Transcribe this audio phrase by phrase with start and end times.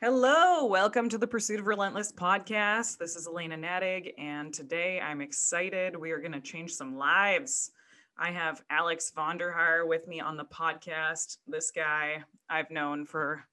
[0.00, 2.98] Hello, welcome to the Pursuit of Relentless podcast.
[2.98, 5.94] This is Alaina Nadig, and today I'm excited.
[5.96, 7.70] We are going to change some lives.
[8.18, 11.36] I have Alex Vonderhaar with me on the podcast.
[11.46, 13.44] This guy I've known for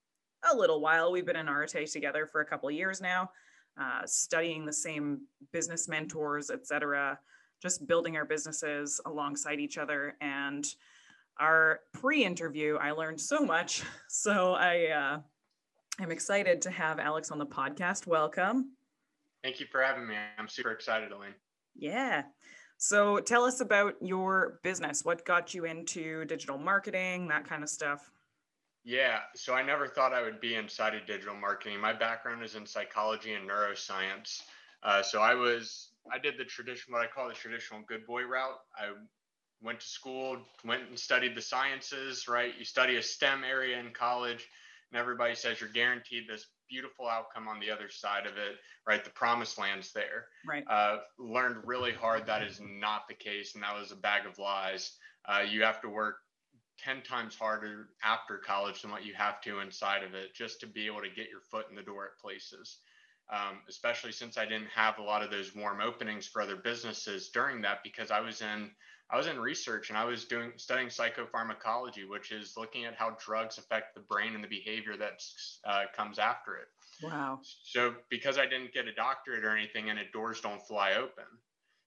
[0.52, 1.12] a little while.
[1.12, 3.30] We've been in Arete together for a couple of years now,
[3.80, 5.21] uh, studying the same
[5.52, 7.20] business mentors, etc.,
[7.62, 10.16] just building our businesses alongside each other.
[10.21, 10.66] And
[11.40, 13.84] our pre-interview, I learned so much.
[14.12, 15.20] So I uh,
[16.02, 18.08] I'm excited to have Alex on the podcast.
[18.08, 18.72] Welcome.
[19.44, 20.16] Thank you for having me.
[20.38, 21.36] I'm super excited, Elaine.
[21.76, 22.23] Yeah.
[22.77, 25.05] So tell us about your business.
[25.05, 28.12] What got you into digital marketing, that kind of stuff?
[28.84, 29.20] Yeah.
[29.35, 31.80] So I never thought I would be inside of digital marketing.
[31.80, 34.41] My background is in psychology and neuroscience.
[34.82, 38.24] Uh, so I was, I did the traditional, what I call the traditional good boy
[38.24, 38.60] route.
[38.76, 38.91] I
[39.62, 42.54] went to school, went and studied the sciences, right?
[42.58, 44.48] You study a STEM area in college
[44.91, 48.55] and everybody says you're guaranteed this beautiful outcome on the other side of it,
[48.87, 49.04] right?
[49.04, 50.26] The promised land's there.
[50.48, 50.63] Right.
[50.68, 54.40] Uh, learned really hard that is not the case, and that was a bag of
[54.40, 54.93] lies.
[55.27, 56.18] Uh, you have to work
[56.84, 60.68] 10 times harder after college than what you have to inside of it just to
[60.68, 62.77] be able to get your foot in the door at places.
[63.32, 67.30] Um, especially since I didn't have a lot of those warm openings for other businesses
[67.30, 68.72] during that because I was in
[69.12, 73.18] I was in research and I was doing studying psychopharmacology, which is looking at how
[73.19, 75.24] drugs affect the brain and the behavior that
[75.66, 76.68] uh, comes after it.
[77.02, 77.40] Wow.
[77.63, 81.25] So because I didn't get a doctorate or anything, and it doors don't fly open.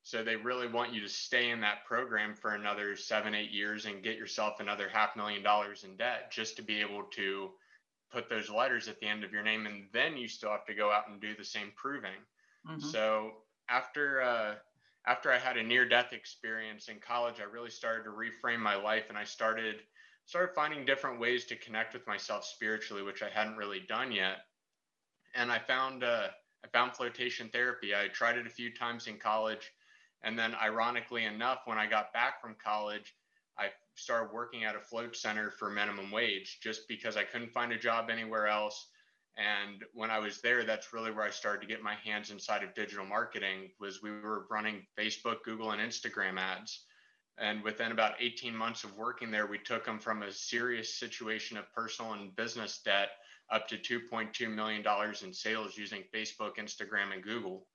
[0.04, 3.86] So they really want you to stay in that program for another seven, eight years
[3.86, 7.50] and get yourself another half million dollars in debt just to be able to
[8.12, 10.74] put those letters at the end of your name, and then you still have to
[10.74, 12.10] go out and do the same proving.
[12.68, 12.80] Mm-hmm.
[12.80, 13.32] So
[13.68, 14.54] after uh,
[15.06, 18.76] after I had a near death experience in college, I really started to reframe my
[18.76, 19.76] life and I started
[20.26, 24.38] started finding different ways to connect with myself spiritually, which I hadn't really done yet.
[25.34, 26.28] And I found uh,
[26.64, 27.94] I found flotation therapy.
[27.94, 29.72] I tried it a few times in college,
[30.22, 33.14] and then ironically enough, when I got back from college,
[33.94, 37.78] started working at a float center for minimum wage just because I couldn't find a
[37.78, 38.88] job anywhere else.
[39.36, 42.62] And when I was there, that's really where I started to get my hands inside
[42.62, 46.84] of digital marketing was we were running Facebook, Google, and Instagram ads.
[47.38, 51.56] And within about 18 months of working there, we took them from a serious situation
[51.56, 53.08] of personal and business debt
[53.50, 54.84] up to $2.2 million
[55.24, 57.66] in sales using Facebook, Instagram, and Google.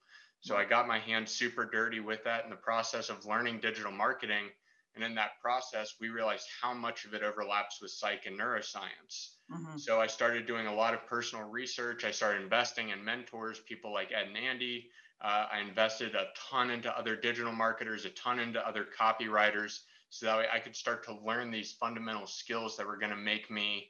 [0.42, 3.92] So I got my hands super dirty with that in the process of learning digital
[3.92, 4.50] marketing.
[4.98, 9.36] And in that process, we realized how much of it overlaps with psych and neuroscience.
[9.52, 9.78] Mm-hmm.
[9.78, 12.04] So I started doing a lot of personal research.
[12.04, 14.90] I started investing in mentors, people like Ed and Andy.
[15.24, 20.26] Uh, I invested a ton into other digital marketers, a ton into other copywriters, so
[20.26, 23.52] that way I could start to learn these fundamental skills that were going to make
[23.52, 23.90] me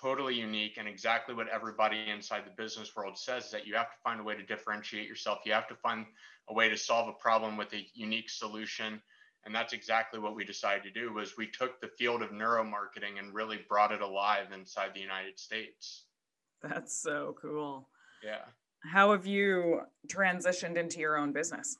[0.00, 3.90] totally unique and exactly what everybody inside the business world says is that you have
[3.90, 5.38] to find a way to differentiate yourself.
[5.46, 6.06] You have to find
[6.48, 9.00] a way to solve a problem with a unique solution
[9.46, 13.18] and that's exactly what we decided to do was we took the field of neuromarketing
[13.18, 16.04] and really brought it alive inside the united states.
[16.62, 17.88] That's so cool.
[18.22, 18.44] Yeah.
[18.80, 21.76] How have you transitioned into your own business?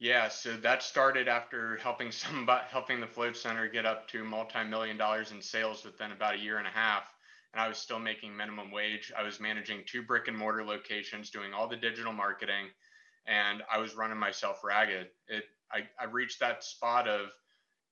[0.00, 4.96] Yeah so that started after helping some helping the float center get up to multi-million
[4.96, 7.04] dollars in sales within about a year and a half.
[7.52, 9.12] And i was still making minimum wage.
[9.16, 12.66] I was managing two brick and mortar locations doing all the digital marketing
[13.26, 15.08] and i was running myself ragged.
[15.28, 17.28] It I, I reached that spot of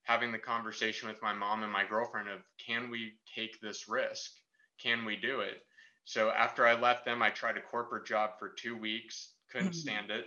[0.02, 4.30] having the conversation with my mom and my girlfriend of can we take this risk?
[4.82, 5.62] Can we do it?
[6.04, 9.76] So after I left them, I tried a corporate job for two weeks, couldn't mm-hmm.
[9.76, 10.24] stand it.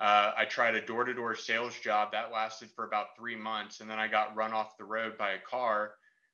[0.00, 3.80] Uh, I tried a door to door sales job that lasted for about three months,
[3.80, 5.92] and then I got run off the road by a car.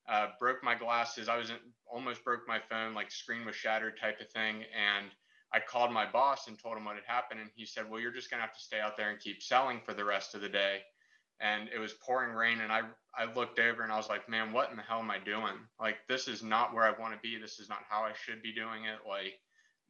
[0.09, 1.29] Uh, broke my glasses.
[1.29, 5.11] I was in, almost broke my phone, like screen was shattered type of thing, and
[5.53, 7.41] I called my boss and told him what had happened.
[7.41, 9.43] And he said, Well, you're just going to have to stay out there and keep
[9.43, 10.81] selling for the rest of the day.
[11.41, 12.61] And it was pouring rain.
[12.61, 12.83] And I,
[13.17, 15.57] I looked over and I was like, Man, what in the hell am I doing?
[15.81, 17.39] Like, this is not where I want to be.
[17.39, 19.09] This is not how I should be doing it.
[19.09, 19.35] Like,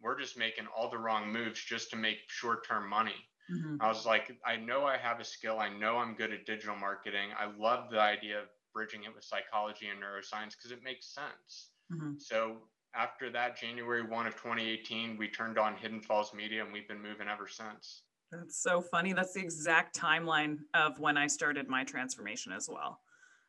[0.01, 3.17] we're just making all the wrong moves just to make short term money.
[3.51, 3.77] Mm-hmm.
[3.81, 5.59] I was like, I know I have a skill.
[5.59, 7.31] I know I'm good at digital marketing.
[7.39, 11.71] I love the idea of bridging it with psychology and neuroscience because it makes sense.
[11.93, 12.13] Mm-hmm.
[12.19, 12.59] So
[12.99, 17.01] after that, January 1 of 2018, we turned on Hidden Falls Media and we've been
[17.01, 18.03] moving ever since.
[18.33, 19.13] That's so funny.
[19.13, 23.01] That's the exact timeline of when I started my transformation as well.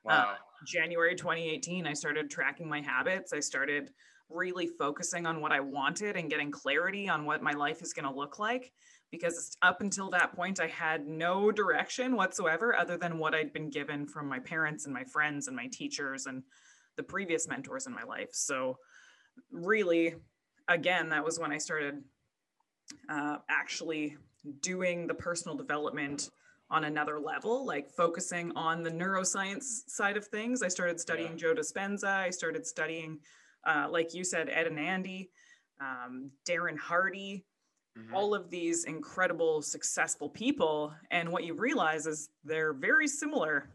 [0.06, 0.32] Uh, wow.
[0.32, 0.36] Uh,
[0.66, 3.34] January 2018, I started tracking my habits.
[3.34, 3.90] I started
[4.30, 8.06] really focusing on what I wanted and getting clarity on what my life is going
[8.06, 8.72] to look like.
[9.12, 13.72] Because up until that point, I had no direction whatsoever other than what I'd been
[13.72, 16.44] given from my parents and my friends and my teachers and
[16.96, 18.30] the previous mentors in my life.
[18.34, 18.78] So,
[19.52, 20.16] really,
[20.68, 22.04] again, that was when I started
[23.10, 24.18] uh, actually
[24.62, 26.30] doing the personal development
[26.72, 30.62] on another level, like focusing on the neuroscience side of things.
[30.62, 31.38] I started studying yeah.
[31.38, 32.06] Joe Dispenza.
[32.06, 33.20] I started studying,
[33.66, 35.32] uh, like you said, Ed and Andy,
[35.82, 37.44] um, Darren Hardy,
[37.98, 38.14] mm-hmm.
[38.14, 40.94] all of these incredible, successful people.
[41.10, 43.70] And what you realize is they're very similar.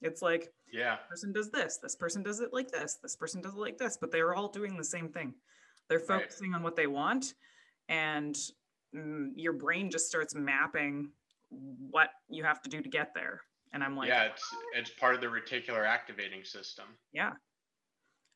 [0.00, 3.42] It's like, yeah, This person does this, this person does it like this, this person
[3.42, 5.34] does it like this, but they're all doing the same thing.
[5.88, 6.56] They're focusing right.
[6.56, 7.34] on what they want,
[7.88, 8.34] and
[8.94, 11.10] mm, your brain just starts mapping
[11.50, 13.42] what you have to do to get there.
[13.74, 16.86] And I'm like, yeah, it's it's part of the reticular activating system.
[17.12, 17.32] Yeah.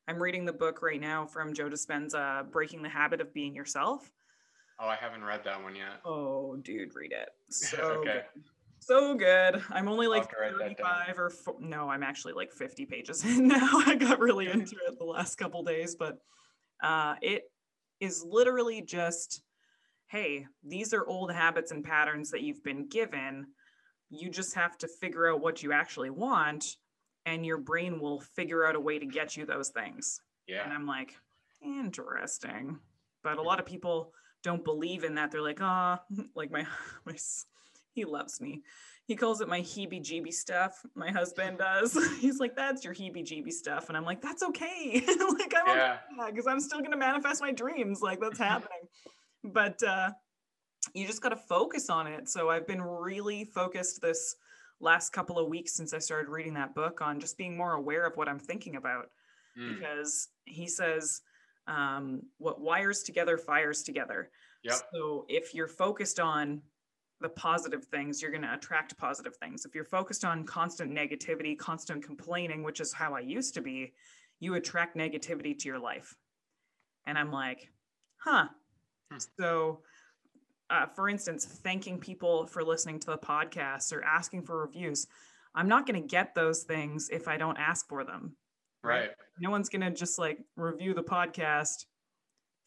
[0.07, 4.09] I'm reading the book right now from Joe Dispenza, Breaking the Habit of Being Yourself.
[4.79, 6.01] Oh, I haven't read that one yet.
[6.05, 7.29] Oh, dude, read it.
[7.49, 8.21] So okay.
[8.33, 8.43] good.
[8.87, 9.61] So good.
[9.69, 13.81] I'm only like 35 or four, no, I'm actually like 50 pages in now.
[13.85, 16.19] I got really into it the last couple days, but
[16.81, 17.51] uh, it
[17.99, 19.41] is literally just
[20.09, 23.47] hey, these are old habits and patterns that you've been given.
[24.09, 26.77] You just have to figure out what you actually want,
[27.25, 30.21] and your brain will figure out a way to get you those things.
[30.47, 30.63] Yeah.
[30.63, 31.13] And I'm like,
[31.61, 32.79] interesting.
[33.21, 34.13] But a lot of people
[34.43, 35.29] don't believe in that.
[35.29, 36.65] They're like, ah, oh, like my,
[37.05, 37.15] my,
[37.97, 38.61] he loves me.
[39.05, 40.81] He calls it my heebie jeebie stuff.
[40.95, 41.97] My husband does.
[42.19, 43.89] He's like, that's your heebie jeebie stuff.
[43.89, 45.03] And I'm like, that's okay.
[45.07, 45.97] like, I'm yeah.
[46.19, 48.01] okay because I'm still going to manifest my dreams.
[48.01, 48.87] Like, that's happening
[49.43, 50.11] but uh,
[50.93, 52.29] you just got to focus on it.
[52.29, 54.35] So I've been really focused this
[54.79, 58.05] last couple of weeks since I started reading that book on just being more aware
[58.05, 59.09] of what I'm thinking about.
[59.59, 59.75] Mm.
[59.75, 61.21] Because he says,
[61.67, 64.29] um, what wires together fires together.
[64.63, 64.75] Yep.
[64.93, 66.61] So if you're focused on
[67.21, 69.65] the positive things, you're going to attract positive things.
[69.65, 73.93] If you're focused on constant negativity, constant complaining, which is how I used to be,
[74.39, 76.15] you attract negativity to your life.
[77.07, 77.71] And I'm like,
[78.17, 78.47] huh,
[79.11, 79.17] Hmm.
[79.39, 79.81] So,
[80.69, 85.07] uh, for instance, thanking people for listening to the podcast or asking for reviews.
[85.55, 88.35] I'm not going to get those things if I don't ask for them.
[88.83, 89.09] Right.
[89.39, 91.85] No one's going to just like review the podcast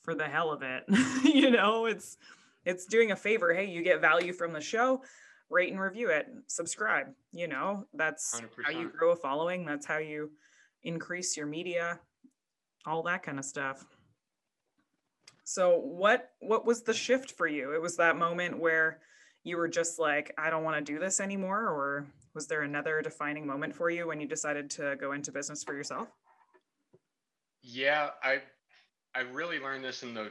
[0.03, 0.85] for the hell of it.
[1.25, 2.17] you know, it's
[2.65, 3.53] it's doing a favor.
[3.53, 5.03] Hey, you get value from the show,
[5.49, 7.07] rate and review it, subscribe.
[7.33, 8.47] You know, that's 100%.
[8.65, 9.65] how you grow a following.
[9.65, 10.31] That's how you
[10.83, 11.99] increase your media,
[12.87, 13.85] all that kind of stuff.
[15.45, 17.75] So what what was the shift for you?
[17.75, 19.01] It was that moment where
[19.43, 23.03] you were just like, I don't want to do this anymore, or was there another
[23.03, 26.09] defining moment for you when you decided to go into business for yourself?
[27.63, 28.43] Yeah, I
[29.15, 30.31] I really learned this in the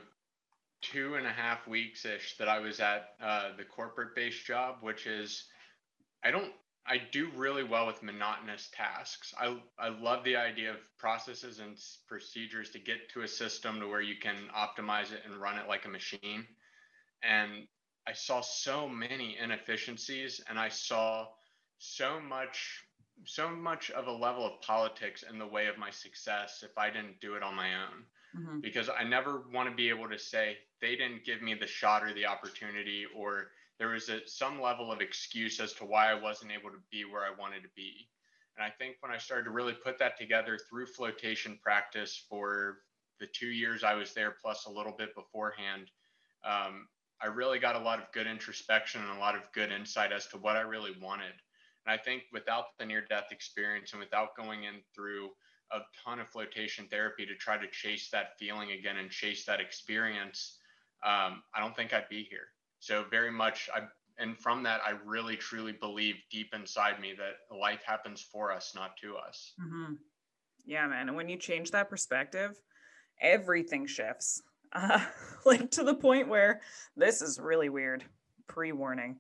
[0.82, 4.78] two and a half weeks ish that I was at uh, the corporate based job,
[4.82, 5.46] which is
[6.24, 6.52] I don't
[6.86, 9.34] I do really well with monotonous tasks.
[9.40, 11.78] I, I love the idea of processes and
[12.08, 15.68] procedures to get to a system to where you can optimize it and run it
[15.68, 16.48] like a machine.
[17.22, 17.68] And
[18.08, 21.28] I saw so many inefficiencies and I saw
[21.78, 22.86] so much
[23.26, 26.90] so much of a level of politics in the way of my success if I
[26.90, 28.06] didn't do it on my own.
[28.38, 28.60] Mm-hmm.
[28.60, 32.04] Because I never want to be able to say they didn't give me the shot
[32.04, 33.48] or the opportunity or
[33.80, 37.06] there was a, some level of excuse as to why I wasn't able to be
[37.06, 38.08] where I wanted to be.
[38.58, 42.80] And I think when I started to really put that together through flotation practice for
[43.20, 45.90] the two years I was there, plus a little bit beforehand,
[46.44, 46.88] um,
[47.22, 50.28] I really got a lot of good introspection and a lot of good insight as
[50.28, 51.34] to what I really wanted.
[51.86, 55.30] And I think without the near death experience and without going in through
[55.72, 59.60] a ton of flotation therapy to try to chase that feeling again and chase that
[59.60, 60.58] experience,
[61.04, 62.48] um, I don't think I'd be here.
[62.80, 63.82] So very much I
[64.20, 68.74] and from that I really truly believe deep inside me that life happens for us,
[68.76, 69.54] not to us.
[69.62, 69.94] Mm-hmm.
[70.66, 71.08] Yeah, man.
[71.08, 72.60] And when you change that perspective,
[73.22, 74.42] everything shifts.
[74.74, 75.04] Uh,
[75.46, 76.62] like to the point where
[76.96, 78.04] this is really weird.
[78.48, 79.18] Pre warning.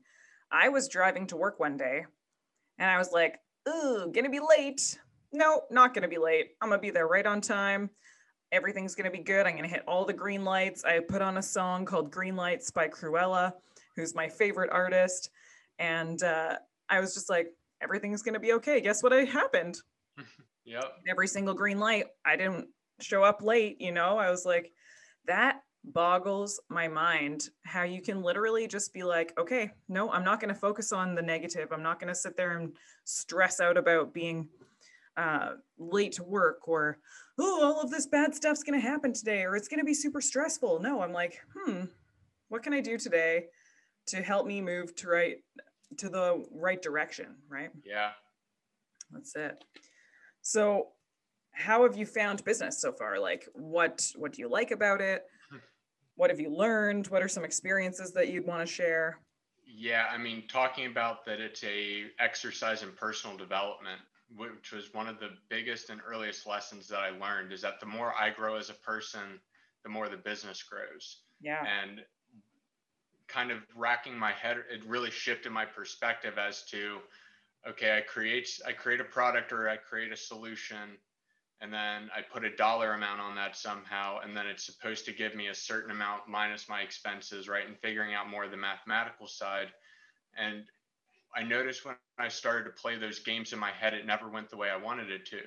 [0.51, 2.06] I was driving to work one day
[2.77, 4.98] and I was like, ooh, gonna be late.
[5.32, 6.52] No, not gonna be late.
[6.62, 7.90] I'm gonna be there right on time
[8.52, 9.46] everything's going to be good.
[9.46, 10.84] I'm going to hit all the green lights.
[10.84, 13.54] I put on a song called Green Lights by Krewella,
[13.96, 15.30] who's my favorite artist.
[15.78, 16.58] And uh,
[16.90, 18.82] I was just like, everything's going to be okay.
[18.82, 19.78] Guess what happened?
[20.66, 20.94] yep.
[21.08, 22.68] Every single green light, I didn't
[23.00, 23.80] show up late.
[23.80, 24.72] You know, I was like,
[25.26, 30.42] that boggles my mind how you can literally just be like, okay, no, I'm not
[30.42, 31.72] going to focus on the negative.
[31.72, 34.50] I'm not going to sit there and stress out about being
[35.18, 36.98] uh, late to work or
[37.39, 39.94] oh all of this bad stuff's going to happen today or it's going to be
[39.94, 41.86] super stressful no i'm like hmm
[42.48, 43.46] what can i do today
[44.06, 45.38] to help me move to right
[45.98, 48.12] to the right direction right yeah
[49.12, 49.63] that's it
[50.42, 50.88] so
[51.60, 53.20] how have you found business so far?
[53.20, 55.24] Like what what do you like about it?
[56.16, 57.08] What have you learned?
[57.08, 59.22] What are some experiences that you'd want to share?
[59.66, 64.01] Yeah, I mean, talking about that it's a exercise in personal development,
[64.36, 67.86] which was one of the biggest and earliest lessons that I learned is that the
[67.86, 69.40] more I grow as a person,
[69.84, 71.18] the more the business grows.
[71.42, 71.64] Yeah.
[71.66, 72.02] And
[73.28, 76.98] kind of racking my head, it really shifted my perspective as to,
[77.68, 80.98] okay, I create I create a product or I create a solution
[81.62, 85.12] and then I put a dollar amount on that somehow, and then it's supposed to
[85.12, 87.68] give me a certain amount minus my expenses, right?
[87.68, 89.68] And figuring out more of the mathematical side.
[90.38, 90.64] And
[91.36, 94.50] I noticed when I started to play those games in my head, it never went
[94.50, 95.42] the way I wanted it to.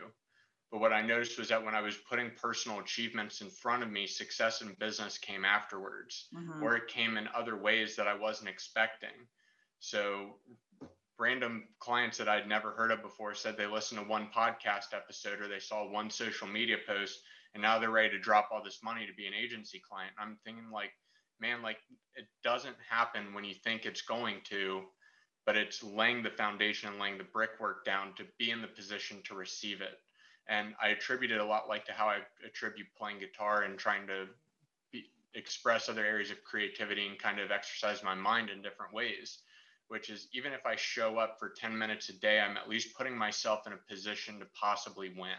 [0.71, 3.91] But what I noticed was that when I was putting personal achievements in front of
[3.91, 6.63] me, success in business came afterwards, mm-hmm.
[6.63, 9.27] or it came in other ways that I wasn't expecting.
[9.81, 10.37] So
[11.19, 15.41] random clients that I'd never heard of before said they listened to one podcast episode
[15.41, 17.21] or they saw one social media post
[17.55, 20.13] and now they're ready to drop all this money to be an agency client.
[20.19, 20.93] I'm thinking like,
[21.41, 21.79] man, like
[22.15, 24.83] it doesn't happen when you think it's going to,
[25.45, 29.19] but it's laying the foundation and laying the brickwork down to be in the position
[29.25, 29.99] to receive it.
[30.49, 34.07] And I attribute it a lot like to how I attribute playing guitar and trying
[34.09, 34.27] to
[34.93, 39.39] be, express other areas of creativity and kind of exercise my mind in different ways
[39.93, 42.97] which is even if I show up for 10 minutes a day, I'm at least
[42.97, 45.37] putting myself in a position to possibly win.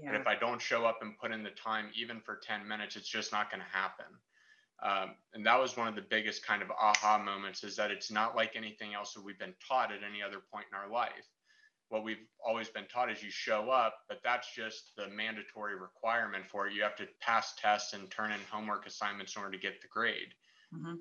[0.00, 0.08] Yeah.
[0.08, 2.96] And if I don't show up and put in the time, even for 10 minutes,
[2.96, 4.06] it's just not going to happen.
[4.82, 8.10] Um, and that was one of the biggest kind of aha moments is that it's
[8.10, 11.28] not like anything else that we've been taught at any other point in our life.
[11.90, 16.46] What we've always been taught is you show up, but that's just the mandatory requirement
[16.46, 16.72] for it.
[16.72, 19.88] You have to pass tests and turn in homework assignments in order to get the
[19.88, 20.32] grade.
[20.74, 20.94] Mm-hmm.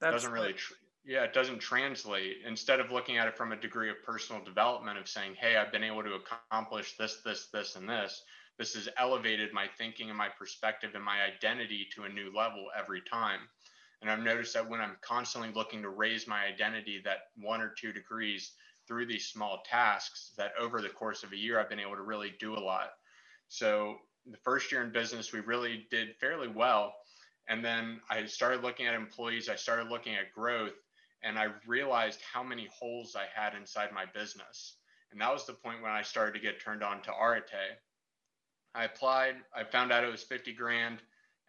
[0.00, 0.72] That doesn't really tr-
[1.04, 4.98] yeah it doesn't translate instead of looking at it from a degree of personal development
[4.98, 8.22] of saying hey i've been able to accomplish this this this and this
[8.58, 12.66] this has elevated my thinking and my perspective and my identity to a new level
[12.78, 13.40] every time
[14.00, 17.72] and i've noticed that when i'm constantly looking to raise my identity that one or
[17.78, 18.52] two degrees
[18.86, 22.02] through these small tasks that over the course of a year i've been able to
[22.02, 22.90] really do a lot
[23.48, 23.96] so
[24.30, 26.94] the first year in business we really did fairly well
[27.48, 30.72] and then i started looking at employees i started looking at growth
[31.24, 34.76] and I realized how many holes I had inside my business.
[35.10, 37.78] And that was the point when I started to get turned on to Arete.
[38.74, 40.98] I applied, I found out it was 50 grand,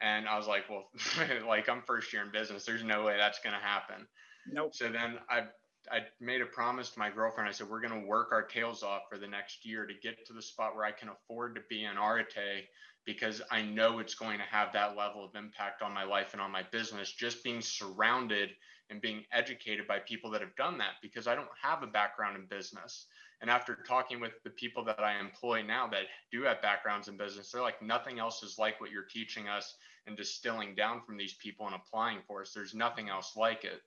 [0.02, 0.90] and I was like, well,
[1.48, 2.66] like I'm first year in business.
[2.66, 4.08] There's no way that's going to happen.
[4.52, 4.76] Nope.
[4.76, 5.46] So then I
[5.92, 7.48] I made a promise to my girlfriend.
[7.48, 10.26] I said, we're going to work our tails off for the next year to get
[10.26, 12.66] to the spot where I can afford to be in Arete
[13.06, 16.42] because I know it's going to have that level of impact on my life and
[16.42, 17.12] on my business.
[17.12, 18.50] Just being surrounded
[18.90, 22.36] and being educated by people that have done that because I don't have a background
[22.36, 23.06] in business.
[23.42, 27.18] And after talking with the people that I employ now that do have backgrounds in
[27.18, 29.76] business, they're like, nothing else is like what you're teaching us
[30.08, 32.54] and distilling down from these people and applying for us.
[32.54, 33.82] There's nothing else like it.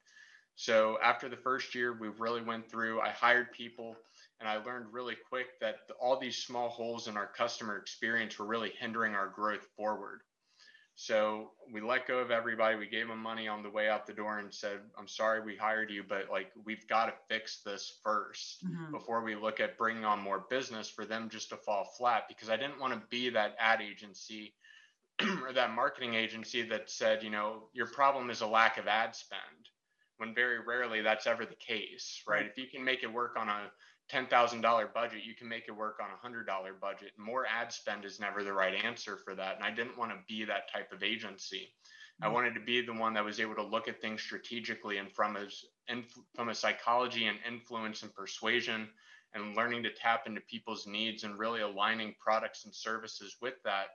[0.57, 3.97] So after the first year, we really went through, I hired people
[4.41, 8.47] and I learned really quick that all these small holes in our customer experience were
[8.47, 10.21] really hindering our growth forward.
[11.01, 12.75] So we let go of everybody.
[12.75, 15.55] We gave them money on the way out the door and said, I'm sorry we
[15.55, 18.91] hired you, but like we've got to fix this 1st mm-hmm.
[18.91, 22.25] before we look at bringing on more business for them just to fall flat.
[22.27, 24.55] Because I didn't want to be that ad agency
[25.45, 29.15] or that marketing agency that said, you know, your problem is a lack of ad
[29.15, 29.69] spend,
[30.17, 32.41] when very rarely that's ever the case, right?
[32.41, 32.51] Mm-hmm.
[32.51, 33.71] If you can make it work on a
[34.13, 36.47] $10,000 budget, you can make it work on a $100
[36.81, 37.13] budget.
[37.19, 39.57] More ad spend is never the right answer for that.
[39.57, 41.69] And I didn't want to be that type of agency.
[42.23, 42.25] Mm-hmm.
[42.25, 45.13] I wanted to be the one that was able to look at things strategically and
[45.13, 45.47] from a,
[46.35, 48.89] from a psychology and influence and persuasion
[49.35, 53.89] and learning to tap into people's needs and really aligning products and services with that.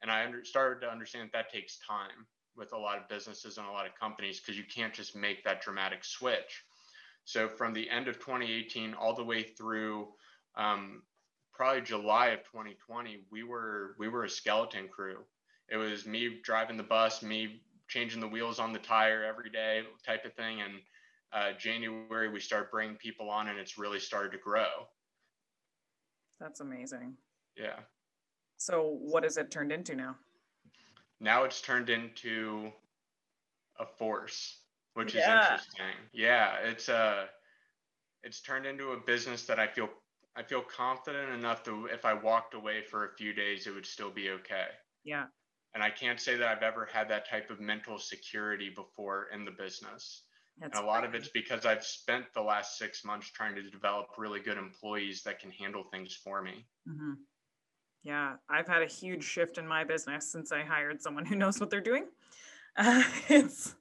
[0.00, 3.58] And I under, started to understand that, that takes time with a lot of businesses
[3.58, 6.64] and a lot of companies because you can't just make that dramatic switch.
[7.24, 10.08] So from the end of 2018 all the way through
[10.56, 11.02] um,
[11.52, 15.18] probably July of 2020, we were we were a skeleton crew.
[15.68, 19.82] It was me driving the bus, me changing the wheels on the tire every day,
[20.04, 20.60] type of thing.
[20.62, 20.74] And
[21.32, 24.88] uh, January we started bringing people on, and it's really started to grow.
[26.40, 27.14] That's amazing.
[27.56, 27.78] Yeah.
[28.56, 30.16] So what has it turned into now?
[31.20, 32.72] Now it's turned into
[33.78, 34.61] a force
[34.94, 35.20] which yeah.
[35.20, 36.08] is interesting.
[36.12, 37.26] Yeah, it's uh
[38.22, 39.88] it's turned into a business that I feel
[40.36, 43.86] I feel confident enough to if I walked away for a few days it would
[43.86, 44.66] still be okay.
[45.04, 45.24] Yeah.
[45.74, 49.44] And I can't say that I've ever had that type of mental security before in
[49.44, 50.24] the business.
[50.58, 53.62] That's and a lot of it's because I've spent the last six months trying to
[53.70, 56.66] develop really good employees that can handle things for me.
[56.86, 57.12] Mm-hmm.
[58.02, 61.58] Yeah, I've had a huge shift in my business since I hired someone who knows
[61.58, 62.06] what they're doing.
[62.76, 63.74] Uh, it's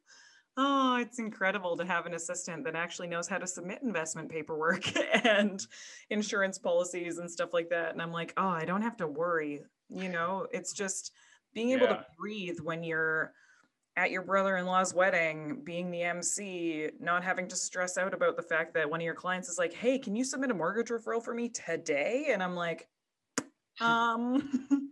[0.64, 4.84] oh, it's incredible to have an assistant that actually knows how to submit investment paperwork
[5.26, 5.66] and
[6.12, 7.94] insurance policies and stuff like that.
[7.94, 9.64] And I'm like, oh, I don't have to worry.
[9.90, 11.14] You know, it's just
[11.54, 11.96] being able yeah.
[11.96, 13.34] to breathe when you're
[13.98, 18.74] at your brother-in-law's wedding, being the MC, not having to stress out about the fact
[18.76, 21.34] that one of your clients is like, "Hey, can you submit a mortgage referral for
[21.34, 22.88] me today?" And I'm like,
[23.82, 24.70] um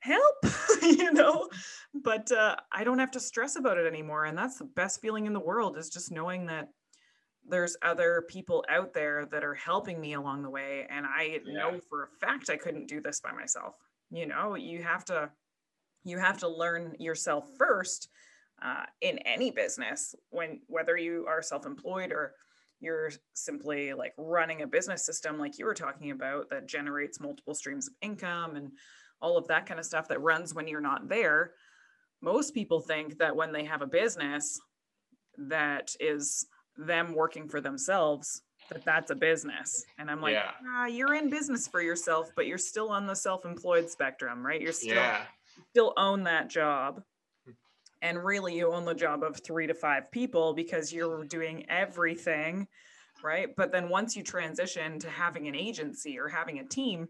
[0.00, 0.36] help
[0.82, 1.48] you know
[1.94, 5.26] but uh, i don't have to stress about it anymore and that's the best feeling
[5.26, 6.68] in the world is just knowing that
[7.48, 11.52] there's other people out there that are helping me along the way and i yeah.
[11.54, 13.76] know for a fact i couldn't do this by myself
[14.10, 15.30] you know you have to
[16.04, 18.08] you have to learn yourself first
[18.62, 22.34] uh, in any business when whether you are self-employed or
[22.80, 27.54] you're simply like running a business system like you were talking about that generates multiple
[27.54, 28.70] streams of income and
[29.20, 31.52] all of that kind of stuff that runs when you're not there
[32.22, 34.60] most people think that when they have a business
[35.38, 36.46] that is
[36.76, 39.84] them working for themselves that that's a business.
[39.98, 40.50] And i'm like yeah.
[40.68, 44.60] ah, you're in business for yourself but you're still on the self-employed spectrum right?
[44.60, 45.22] You're still yeah.
[45.70, 47.02] still own that job.
[48.02, 52.66] And really you own the job of three to five people because you're doing everything
[53.22, 53.48] right?
[53.54, 57.08] But then once you transition to having an agency or having a team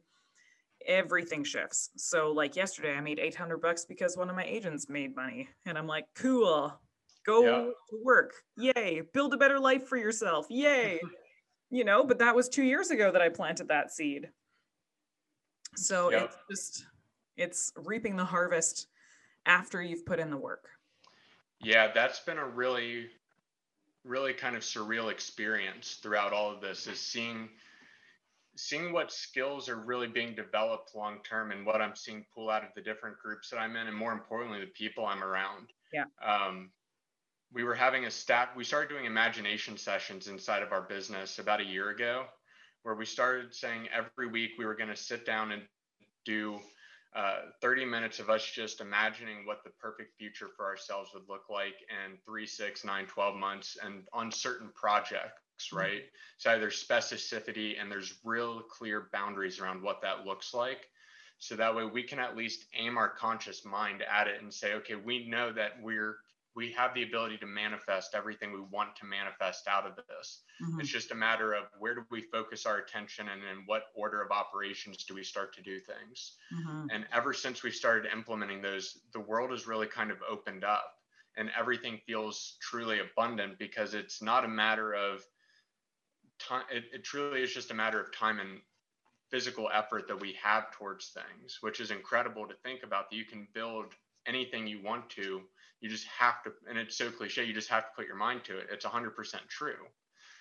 [0.86, 1.90] everything shifts.
[1.96, 5.76] So like yesterday i made 800 bucks because one of my agents made money and
[5.76, 6.78] i'm like cool.
[7.26, 7.50] Go yeah.
[7.50, 7.72] to
[8.02, 8.32] work.
[8.56, 9.02] Yay.
[9.12, 10.46] Build a better life for yourself.
[10.50, 11.00] Yay.
[11.72, 14.28] You know but that was two years ago that i planted that seed.
[15.76, 16.24] So yep.
[16.24, 16.86] it's just
[17.36, 18.88] it's reaping the harvest
[19.46, 20.68] after you've put in the work.
[21.60, 23.06] Yeah, that's been a really,
[24.04, 27.48] really kind of surreal experience throughout all of this is seeing
[28.68, 32.62] seeing what skills are really being developed long term and what I'm seeing pull out
[32.62, 35.68] of the different groups that I'm in, and more importantly, the people I'm around.
[35.92, 36.04] Yeah.
[36.24, 36.70] Um,
[37.52, 38.50] we were having a staff.
[38.54, 42.26] We started doing imagination sessions inside of our business about a year ago,
[42.82, 45.62] where we started saying every week we were going to sit down and
[46.24, 46.60] do
[47.16, 51.50] uh, 30 minutes of us just imagining what the perfect future for ourselves would look
[51.50, 55.40] like in three, six, nine, 12 months and on certain projects,
[55.72, 56.02] right?
[56.38, 60.88] So there's specificity and there's real clear boundaries around what that looks like.
[61.38, 64.74] So that way we can at least aim our conscious mind at it and say,
[64.74, 66.16] okay, we know that we're
[66.56, 70.42] we have the ability to manifest everything we want to manifest out of this.
[70.60, 70.80] Mm-hmm.
[70.80, 74.20] It's just a matter of where do we focus our attention and in what order
[74.20, 76.32] of operations do we start to do things.
[76.52, 76.86] Mm-hmm.
[76.92, 80.94] And ever since we started implementing those, the world has really kind of opened up
[81.36, 85.24] and everything feels truly abundant because it's not a matter of
[86.40, 86.64] time.
[86.70, 88.60] It, it truly is just a matter of time and
[89.30, 93.24] physical effort that we have towards things, which is incredible to think about that you
[93.24, 93.94] can build
[94.26, 95.42] anything you want to
[95.80, 98.44] you just have to and it's so cliche you just have to put your mind
[98.44, 99.14] to it it's 100%
[99.48, 99.86] true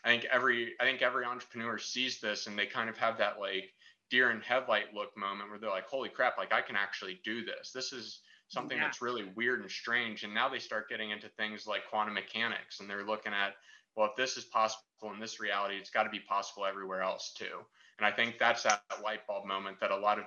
[0.03, 3.39] i think every i think every entrepreneur sees this and they kind of have that
[3.39, 3.73] like
[4.09, 7.43] deer in headlight look moment where they're like holy crap like i can actually do
[7.43, 8.83] this this is something yeah.
[8.83, 12.79] that's really weird and strange and now they start getting into things like quantum mechanics
[12.79, 13.53] and they're looking at
[13.99, 14.81] well if this is possible
[15.13, 17.59] in this reality it's got to be possible everywhere else too
[17.99, 20.25] and i think that's that light bulb moment that a lot of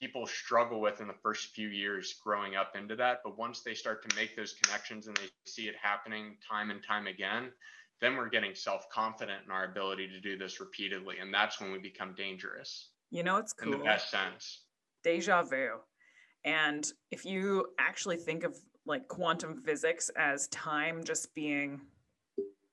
[0.00, 3.18] people struggle with in the first few years growing up into that.
[3.24, 6.82] But once they start to make those connections and they see it happening time and
[6.82, 7.50] time again,
[8.00, 11.16] then we're getting self confident in our ability to do this repeatedly.
[11.20, 12.90] And that's when we become dangerous.
[13.10, 13.72] You know, it's cool.
[13.72, 14.62] In the best sense.
[15.02, 15.78] Deja vu.
[16.44, 21.80] And if you actually think of like quantum physics as time just being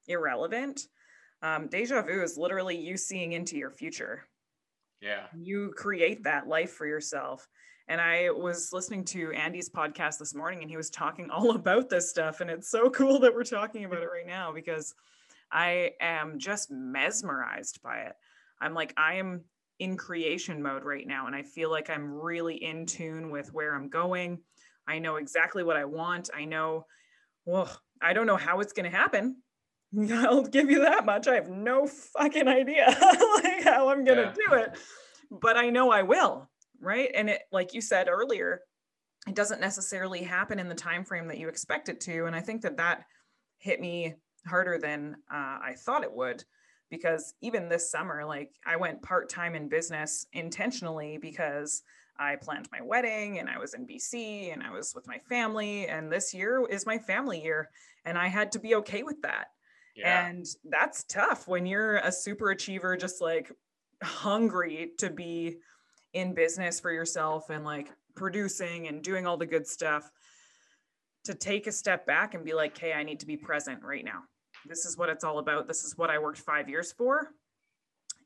[0.07, 0.87] irrelevant,
[1.41, 4.27] um, deja vu is literally you seeing into your future
[5.01, 5.25] yeah.
[5.37, 7.47] You create that life for yourself.
[7.87, 11.89] And I was listening to Andy's podcast this morning and he was talking all about
[11.89, 12.39] this stuff.
[12.39, 14.93] And it's so cool that we're talking about it right now because
[15.51, 18.13] I am just mesmerized by it.
[18.61, 19.41] I'm like, I am
[19.79, 21.25] in creation mode right now.
[21.25, 24.39] And I feel like I'm really in tune with where I'm going.
[24.87, 26.29] I know exactly what I want.
[26.33, 26.85] I know,
[27.45, 27.69] well,
[28.01, 29.37] I don't know how it's going to happen.
[30.13, 31.27] I'll give you that much.
[31.27, 32.85] I have no fucking idea
[33.43, 34.47] like how I'm going to yeah.
[34.47, 34.77] do it,
[35.29, 36.49] but I know I will,
[36.79, 37.09] right?
[37.13, 38.61] And it like you said earlier,
[39.27, 42.41] it doesn't necessarily happen in the time frame that you expect it to, and I
[42.41, 43.03] think that that
[43.57, 44.15] hit me
[44.47, 46.43] harder than uh, I thought it would
[46.89, 51.83] because even this summer like I went part-time in business intentionally because
[52.19, 55.87] I planned my wedding and I was in BC and I was with my family
[55.87, 57.69] and this year is my family year
[58.03, 59.47] and I had to be okay with that
[59.95, 60.27] yeah.
[60.27, 63.51] And that's tough when you're a super achiever, just like
[64.03, 65.57] hungry to be
[66.13, 70.09] in business for yourself and like producing and doing all the good stuff
[71.23, 74.03] to take a step back and be like, hey, I need to be present right
[74.03, 74.23] now.
[74.67, 75.67] This is what it's all about.
[75.67, 77.29] This is what I worked five years for.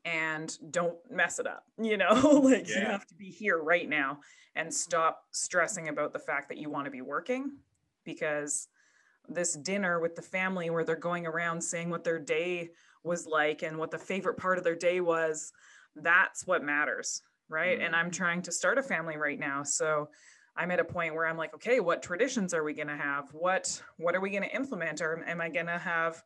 [0.04, 1.64] And don't mess it up.
[1.82, 2.80] You know, like yeah.
[2.80, 4.20] you have to be here right now
[4.54, 7.58] and stop stressing about the fact that you want to be working
[8.04, 8.68] because
[9.28, 12.70] this dinner with the family where they're going around saying what their day
[13.02, 15.52] was like and what the favorite part of their day was,
[15.94, 17.22] that's what matters.
[17.48, 17.76] Right.
[17.76, 17.86] Mm-hmm.
[17.86, 19.62] And I'm trying to start a family right now.
[19.62, 20.08] So
[20.56, 23.28] I'm at a point where I'm like, okay, what traditions are we going to have?
[23.32, 25.00] What what are we going to implement?
[25.00, 26.22] Or am I going to have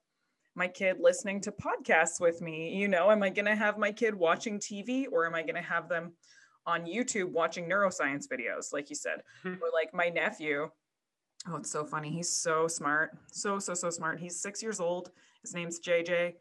[0.55, 2.75] my kid listening to podcasts with me?
[2.75, 5.57] You know, am I going to have my kid watching TV or am I going
[5.57, 6.13] to have them
[6.67, 9.23] on YouTube watching neuroscience videos, like you said?
[9.45, 10.71] or like my nephew.
[11.49, 12.11] Oh, it's so funny.
[12.11, 13.17] He's so smart.
[13.33, 14.21] So, so, so smart.
[14.21, 15.11] He's six years old.
[15.43, 16.35] His name's JJ.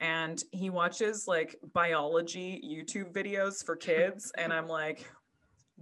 [0.00, 4.32] And he watches like biology YouTube videos for kids.
[4.36, 5.10] And I'm like,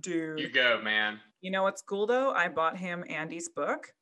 [0.01, 0.39] dude.
[0.39, 1.21] You go, man.
[1.41, 2.33] You know what's cool though?
[2.33, 3.93] I bought him Andy's book.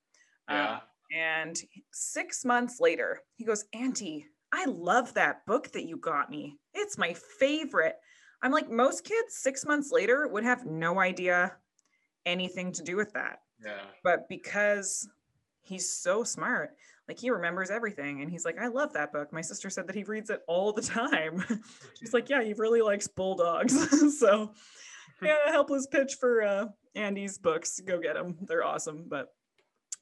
[0.50, 0.72] Uh, yeah.
[0.72, 0.78] Uh,
[1.14, 6.58] and six months later, he goes, Auntie, I love that book that you got me.
[6.74, 7.96] It's my favorite.
[8.42, 11.52] I'm like, most kids six months later would have no idea
[12.24, 13.40] anything to do with that.
[13.64, 13.82] Yeah.
[14.02, 15.08] But because
[15.62, 16.76] he's so smart,
[17.08, 18.22] like he remembers everything.
[18.22, 19.32] And he's like, I love that book.
[19.32, 21.44] My sister said that he reads it all the time.
[21.98, 24.18] She's like, Yeah, he really likes bulldogs.
[24.18, 24.52] so
[25.22, 27.80] yeah, helpless pitch for uh, Andy's books.
[27.80, 28.36] Go get them.
[28.42, 29.04] They're awesome.
[29.08, 29.28] But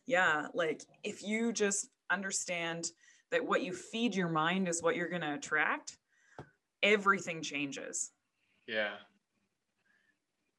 [0.07, 2.91] yeah, like if you just understand
[3.31, 5.97] that what you feed your mind is what you're going to attract,
[6.83, 8.13] everything changes.
[8.67, 8.95] Yeah.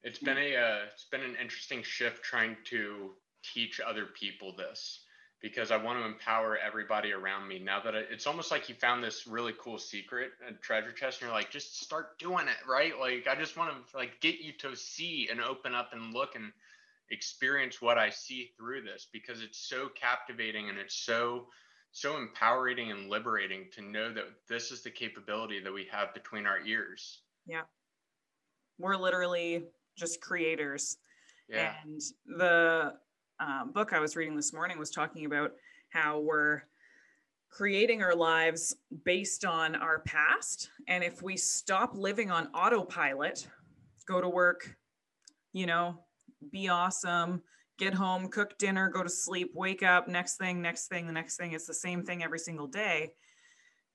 [0.06, 3.10] It's been a uh, it's been an interesting shift trying to
[3.42, 5.00] teach other people this
[5.42, 7.58] because I want to empower everybody around me.
[7.58, 11.20] Now that I, it's almost like you found this really cool secret and treasure chest,
[11.20, 12.92] and you're like, just start doing it, right?
[12.96, 16.36] Like I just want to like get you to see and open up and look
[16.36, 16.52] and
[17.10, 21.48] experience what I see through this because it's so captivating and it's so
[21.90, 26.46] so empowering and liberating to know that this is the capability that we have between
[26.46, 27.22] our ears.
[27.44, 27.62] Yeah.
[28.78, 29.64] We're literally
[29.96, 30.98] just creators.
[31.48, 31.72] Yeah.
[31.84, 32.94] And the
[33.40, 35.52] um, book I was reading this morning was talking about
[35.90, 36.62] how we're
[37.50, 40.70] creating our lives based on our past.
[40.88, 43.46] And if we stop living on autopilot,
[44.06, 44.76] go to work,
[45.52, 46.00] you know,
[46.50, 47.42] be awesome,
[47.78, 51.36] get home, cook dinner, go to sleep, wake up, next thing, next thing, the next
[51.36, 53.12] thing, it's the same thing every single day.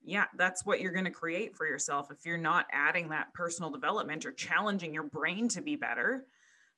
[0.04, 2.10] Yeah, that's what you're going to create for yourself.
[2.12, 6.26] If you're not adding that personal development or challenging your brain to be better,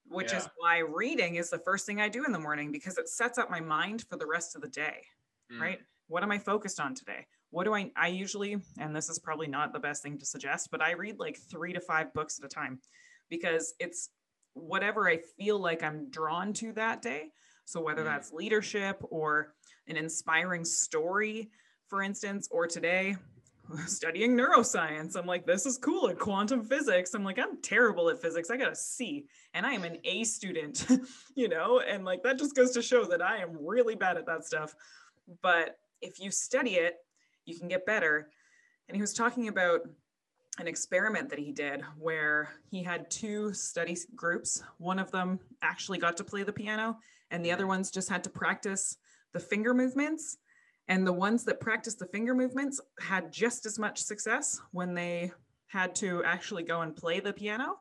[0.09, 0.39] which yeah.
[0.39, 3.37] is why reading is the first thing I do in the morning because it sets
[3.37, 5.05] up my mind for the rest of the day,
[5.51, 5.59] mm.
[5.59, 5.79] right?
[6.07, 7.25] What am I focused on today?
[7.51, 10.69] What do I I usually and this is probably not the best thing to suggest,
[10.71, 12.79] but I read like 3 to 5 books at a time
[13.29, 14.09] because it's
[14.53, 17.31] whatever I feel like I'm drawn to that day.
[17.65, 18.05] So whether mm.
[18.05, 19.53] that's leadership or
[19.87, 21.49] an inspiring story,
[21.93, 23.15] for instance, or today
[23.85, 25.15] studying neuroscience.
[25.15, 27.13] I'm like, this is cool at quantum physics.
[27.13, 28.49] I'm like, I'm terrible at physics.
[28.49, 30.87] I got a C and I am an A student,
[31.35, 31.81] you know?
[31.87, 34.73] And like, that just goes to show that I am really bad at that stuff.
[35.43, 36.95] But if you study it,
[37.45, 38.27] you can get better.
[38.89, 39.81] And he was talking about
[40.57, 44.63] an experiment that he did where he had two study groups.
[44.79, 46.97] One of them actually got to play the piano,
[47.29, 47.69] and the other mm-hmm.
[47.69, 48.97] ones just had to practice
[49.31, 50.37] the finger movements
[50.87, 55.31] and the ones that practiced the finger movements had just as much success when they
[55.67, 57.77] had to actually go and play the piano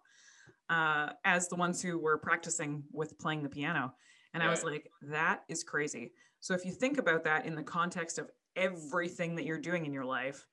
[0.71, 3.93] uh, as the ones who were practicing with playing the piano.
[4.35, 6.13] And I was like, that is crazy.
[6.41, 9.93] So if you think about that in the context of everything that you're doing in
[9.93, 10.47] your life,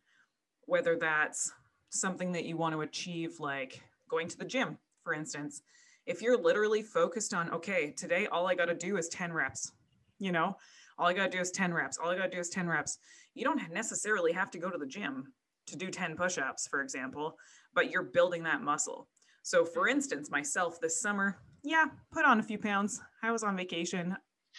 [0.66, 1.52] whether that's
[1.90, 5.62] something that you want to achieve, like going to the gym, for instance,
[6.06, 9.72] if you're literally focused on, okay, today all I got to do is 10 reps,
[10.20, 10.58] you know,
[11.00, 11.98] all I got to do is 10 reps.
[11.98, 12.98] All I got to do is 10 reps.
[13.34, 15.34] You don't necessarily have to go to the gym
[15.68, 17.36] to do 10 push ups, for example,
[17.74, 19.08] but you're building that muscle.
[19.44, 19.96] So, for mm-hmm.
[19.96, 23.02] instance, myself this summer, yeah, put on a few pounds.
[23.24, 24.16] I was on vacation.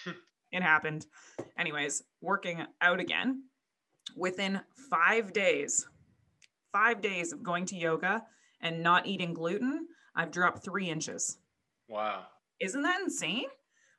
[0.53, 1.07] it happened.
[1.59, 3.45] Anyways, working out again.
[4.17, 5.87] Within five days,
[6.73, 8.25] five days of going to yoga
[8.61, 11.39] and not eating gluten, I've dropped three inches.
[11.89, 12.25] Wow.
[12.61, 13.47] Isn't that insane?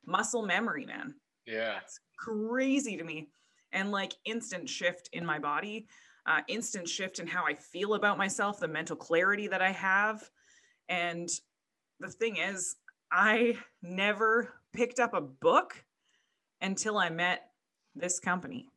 [0.04, 1.14] Muscle memory, man.
[1.46, 1.78] Yeah.
[1.82, 3.28] It's crazy to me.
[3.72, 5.86] And like instant shift in my body,
[6.26, 10.28] uh, instant shift in how I feel about myself, the mental clarity that I have.
[10.88, 11.28] And
[12.00, 12.76] the thing is,
[13.10, 15.84] I never picked up a book
[16.60, 17.50] until I met
[17.94, 18.68] this company.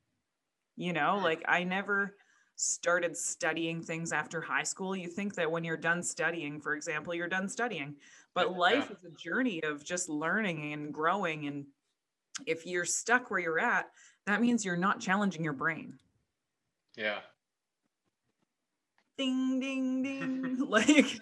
[0.78, 2.16] You know, like I never
[2.56, 7.14] started studying things after high school, you think that when you're done studying, for example,
[7.14, 7.96] you're done studying.
[8.34, 8.58] But yeah.
[8.58, 11.48] life is a journey of just learning and growing.
[11.48, 11.66] And
[12.46, 13.90] if you're stuck where you're at,
[14.26, 15.98] that means you're not challenging your brain.
[16.96, 17.20] Yeah.
[19.18, 20.58] Ding, ding, ding.
[20.70, 21.20] like,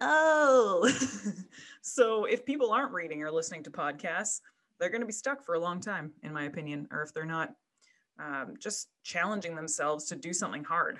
[0.00, 0.90] oh.
[1.82, 4.40] so if people aren't reading or listening to podcasts,
[4.78, 6.86] they're going to be stuck for a long time, in my opinion.
[6.90, 7.54] Or if they're not
[8.18, 10.98] um, just challenging themselves to do something hard,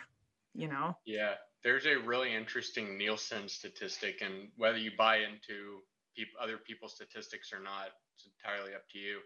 [0.55, 0.97] you know?
[1.05, 1.35] Yeah.
[1.63, 5.81] There's a really interesting Nielsen statistic, and whether you buy into
[6.17, 9.19] pe- other people's statistics or not, it's entirely up to you.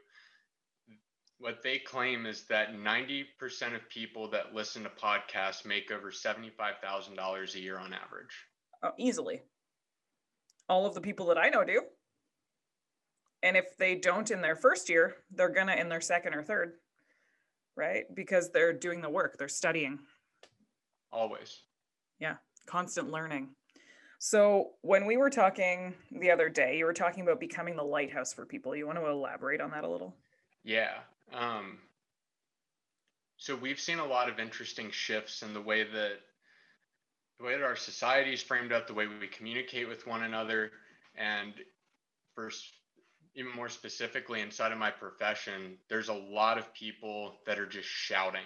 [1.40, 3.24] What they claim is that 90%
[3.74, 8.46] of people that listen to podcasts make over $75,000 a year on average.
[8.83, 9.42] Oh, easily.
[10.68, 11.83] All of the people that I know do.
[13.42, 16.74] And if they don't in their first year, they're gonna in their second or third
[17.81, 18.05] right?
[18.14, 19.98] Because they're doing the work, they're studying.
[21.12, 21.62] Always.
[22.18, 23.48] Yeah, constant learning.
[24.18, 28.35] So, when we were talking the other day, you were talking about becoming the lighthouse
[28.35, 28.76] for people.
[28.76, 30.14] You want to elaborate on that a little?
[30.62, 30.98] Yeah.
[31.32, 31.78] Um,
[33.36, 36.18] so, we've seen a lot of interesting shifts in the way that
[37.38, 40.72] the way that our society is framed up, the way we communicate with one another,
[41.16, 41.54] and
[42.34, 42.66] first,
[43.34, 47.88] even more specifically inside of my profession, there's a lot of people that are just
[47.88, 48.44] shouting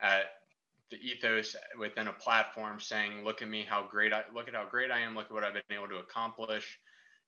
[0.00, 0.24] at
[0.90, 4.66] the ethos within a platform saying, look at me, how great I look at how
[4.68, 6.78] great I am, look at what I've been able to accomplish,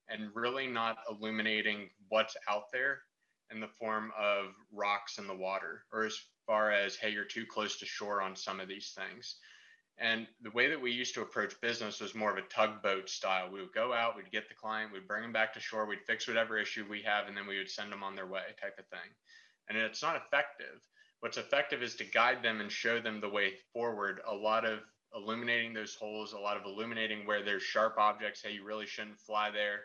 [0.09, 2.99] and really not illuminating what's out there
[3.51, 7.45] in the form of rocks in the water, or as far as, hey, you're too
[7.47, 9.37] close to shore on some of these things.
[9.99, 13.51] And the way that we used to approach business was more of a tugboat style.
[13.53, 16.05] We would go out, we'd get the client, we'd bring them back to shore, we'd
[16.07, 18.79] fix whatever issue we have, and then we would send them on their way, type
[18.79, 19.09] of thing.
[19.69, 20.81] And it's not effective.
[21.21, 24.21] What's effective is to guide them and show them the way forward.
[24.29, 24.81] A lot of
[25.15, 28.43] illuminating those holes, a lot of illuminating where there's sharp objects.
[28.43, 29.81] Hey, you really shouldn't fly there.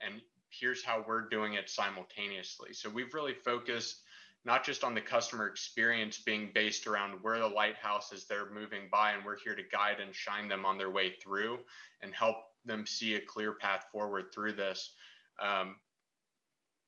[0.00, 2.72] And here's how we're doing it simultaneously.
[2.72, 4.02] So we've really focused
[4.44, 8.88] not just on the customer experience being based around where the lighthouse is they're moving
[8.90, 11.58] by and we're here to guide and shine them on their way through
[12.02, 14.92] and help them see a clear path forward through this
[15.42, 15.76] um,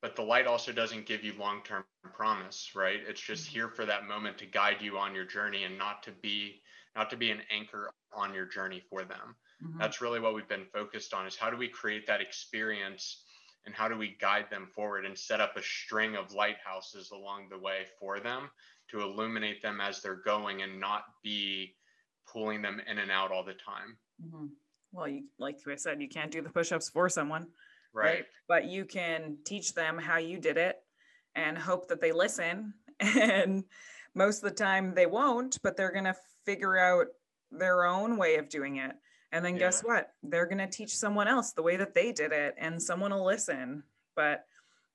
[0.02, 3.54] but the light also doesn't give you long-term promise right it's just mm-hmm.
[3.54, 6.60] here for that moment to guide you on your journey and not to be
[6.96, 9.78] not to be an anchor on your journey for them mm-hmm.
[9.78, 13.22] that's really what we've been focused on is how do we create that experience
[13.66, 17.48] and how do we guide them forward and set up a string of lighthouses along
[17.48, 18.50] the way for them
[18.90, 21.74] to illuminate them as they're going and not be
[22.30, 24.46] pulling them in and out all the time mm-hmm.
[24.92, 27.46] well you like i said you can't do the push-ups for someone
[27.92, 28.04] right.
[28.04, 30.76] right but you can teach them how you did it
[31.34, 33.64] and hope that they listen and
[34.14, 37.06] most of the time they won't but they're going to figure out
[37.50, 38.92] their own way of doing it
[39.32, 39.60] and then yeah.
[39.60, 40.10] guess what?
[40.22, 43.24] They're going to teach someone else the way that they did it, and someone will
[43.24, 43.82] listen.
[44.16, 44.44] But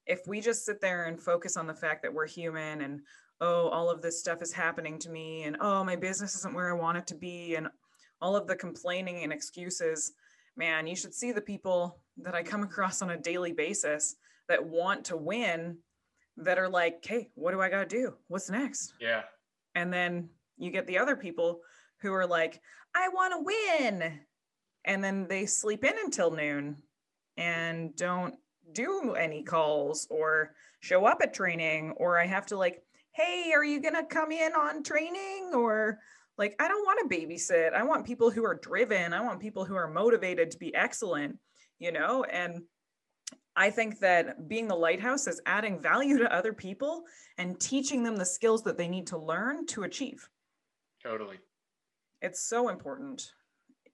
[0.05, 3.01] if we just sit there and focus on the fact that we're human and,
[3.41, 6.69] oh, all of this stuff is happening to me, and oh, my business isn't where
[6.69, 7.67] I want it to be, and
[8.21, 10.13] all of the complaining and excuses,
[10.55, 14.15] man, you should see the people that I come across on a daily basis
[14.47, 15.77] that want to win
[16.37, 18.13] that are like, hey, what do I got to do?
[18.27, 18.93] What's next?
[18.99, 19.23] Yeah.
[19.73, 21.61] And then you get the other people
[22.01, 22.61] who are like,
[22.95, 24.19] I want to win.
[24.86, 26.77] And then they sleep in until noon
[27.38, 28.36] and don't
[28.71, 31.93] do any calls or show up at training.
[31.97, 32.81] Or I have to, like,
[33.12, 35.51] hey, are you going to come in on training?
[35.53, 35.99] Or
[36.38, 37.73] like, I don't want to babysit.
[37.73, 39.13] I want people who are driven.
[39.13, 41.38] I want people who are motivated to be excellent,
[41.79, 42.23] you know?
[42.25, 42.63] And
[43.55, 47.03] I think that being the lighthouse is adding value to other people
[47.38, 50.27] and teaching them the skills that they need to learn to achieve.
[51.01, 51.38] Totally.
[52.25, 53.33] It's so important.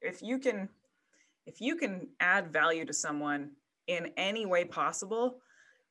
[0.01, 0.69] If you can
[1.45, 3.51] if you can add value to someone
[3.87, 5.41] in any way possible,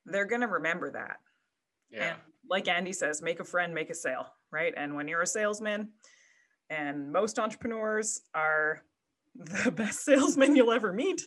[0.07, 1.19] they're going to remember that.
[1.91, 2.11] Yeah.
[2.13, 2.17] And
[2.49, 4.73] like Andy says, make a friend, make a sale, right?
[4.75, 5.91] And when you're a salesman,
[6.71, 8.85] and most entrepreneurs are
[9.35, 11.21] the best salesman you'll ever meet,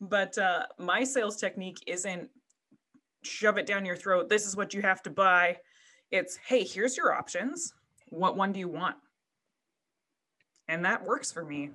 [0.00, 2.28] but uh, my sales technique isn't
[3.24, 4.28] shove it down your throat.
[4.28, 5.56] This is what you have to buy.
[6.12, 7.72] It's, hey, here's your options.
[8.10, 8.96] What one do you want?
[10.68, 11.70] And that works for me.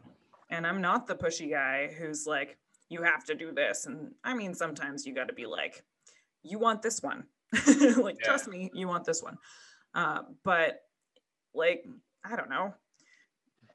[0.50, 2.58] And i'm not the pushy guy who's like
[2.90, 3.86] you have to do this.
[3.86, 5.84] And i mean sometimes you got to be like
[6.44, 7.26] you want this one.
[7.98, 8.26] Like yeah.
[8.26, 9.38] trust me you want this one.
[9.94, 10.82] Uh, but
[11.54, 11.86] like
[12.26, 12.74] i don't know.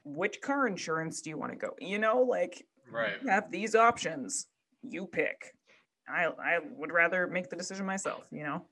[0.04, 3.14] Which car insurance do you want to go you know like right.
[3.28, 4.46] have these options.
[4.82, 5.54] You pick.
[6.08, 8.64] I i would rather make the decision myself you know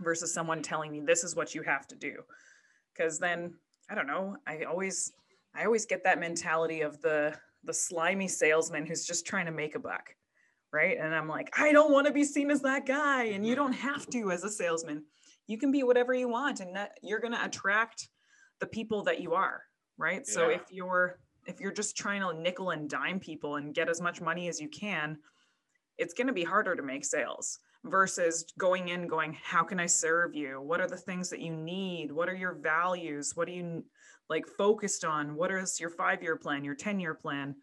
[0.00, 2.22] versus someone telling me this is what you have to do.
[2.92, 3.54] Because then
[3.90, 4.36] I don't know.
[4.46, 5.12] I always
[5.54, 7.34] I always get that mentality of the
[7.64, 10.14] the slimy salesman who's just trying to make a buck.
[10.72, 10.98] Right.
[10.98, 13.24] And I'm like, I don't want to be seen as that guy.
[13.24, 15.04] And you don't have to as a salesman.
[15.46, 18.08] You can be whatever you want and that you're gonna attract
[18.60, 19.62] the people that you are.
[19.96, 20.22] Right.
[20.26, 20.34] Yeah.
[20.34, 24.00] So if you're if you're just trying to nickel and dime people and get as
[24.00, 25.18] much money as you can,
[25.96, 29.86] it's going to be harder to make sales versus going in going how can i
[29.86, 33.52] serve you what are the things that you need what are your values what do
[33.52, 33.84] you
[34.28, 37.54] like focused on what is your five year plan your 10 year plan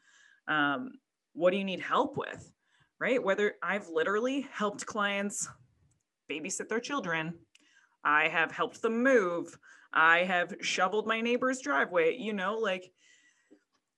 [0.48, 0.92] um,
[1.34, 2.52] what do you need help with
[3.00, 3.22] right?
[3.22, 5.48] Whether i've literally helped clients
[6.30, 7.34] babysit their children.
[8.04, 9.58] I have helped them move.
[9.94, 12.18] I have shoveled my neighbor's driveway.
[12.18, 12.92] You know like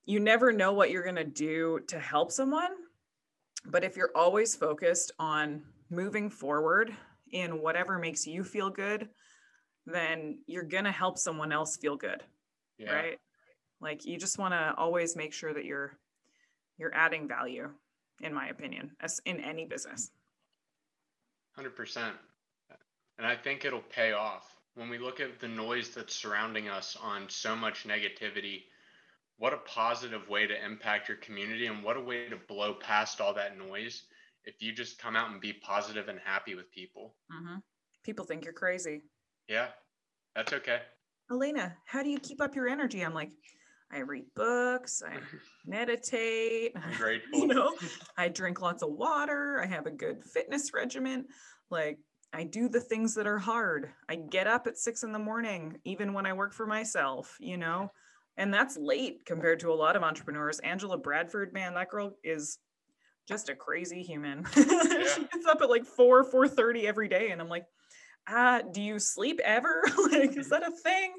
[0.06, 2.72] you never know what you're going to do to help someone.
[3.66, 6.96] But if you're always focused on moving forward
[7.32, 9.10] in whatever makes you feel good,
[9.86, 12.24] then you're going to help someone else feel good.
[12.78, 12.94] Yeah.
[12.94, 13.20] Right?
[13.82, 15.98] Like you just want to always make sure that you're
[16.78, 17.70] you're adding value
[18.22, 20.12] in my opinion as in any business.
[21.58, 22.12] 100%.
[23.18, 24.56] And I think it'll pay off.
[24.76, 28.64] When we look at the noise that's surrounding us on so much negativity,
[29.38, 33.20] what a positive way to impact your community and what a way to blow past
[33.20, 34.04] all that noise
[34.46, 37.16] if you just come out and be positive and happy with people.
[37.32, 37.58] Mm-hmm.
[38.04, 39.02] People think you're crazy.
[39.48, 39.68] Yeah,
[40.36, 40.82] that's okay.
[41.30, 43.02] Alaina, how do you keep up your energy?
[43.02, 43.32] I'm like,
[43.92, 45.18] I read books, I
[45.66, 47.40] meditate, I'm grateful.
[47.40, 47.76] you know,
[48.18, 51.26] I drink lots of water, I have a good fitness regimen.
[51.70, 52.00] Like,
[52.34, 53.90] I do the things that are hard.
[54.10, 57.58] I get up at six in the morning, even when I work for myself, you
[57.58, 57.90] know,
[58.38, 60.60] and that's late compared to a lot of entrepreneurs.
[60.60, 62.60] Angela Bradford, man, that girl is
[63.28, 64.46] just a crazy human.
[64.56, 65.06] Yeah.
[65.16, 67.32] she gets up at like 4, 4.30 every day.
[67.32, 67.66] And I'm like,
[68.28, 69.84] uh, do you sleep ever?
[70.12, 71.14] like, is that a thing?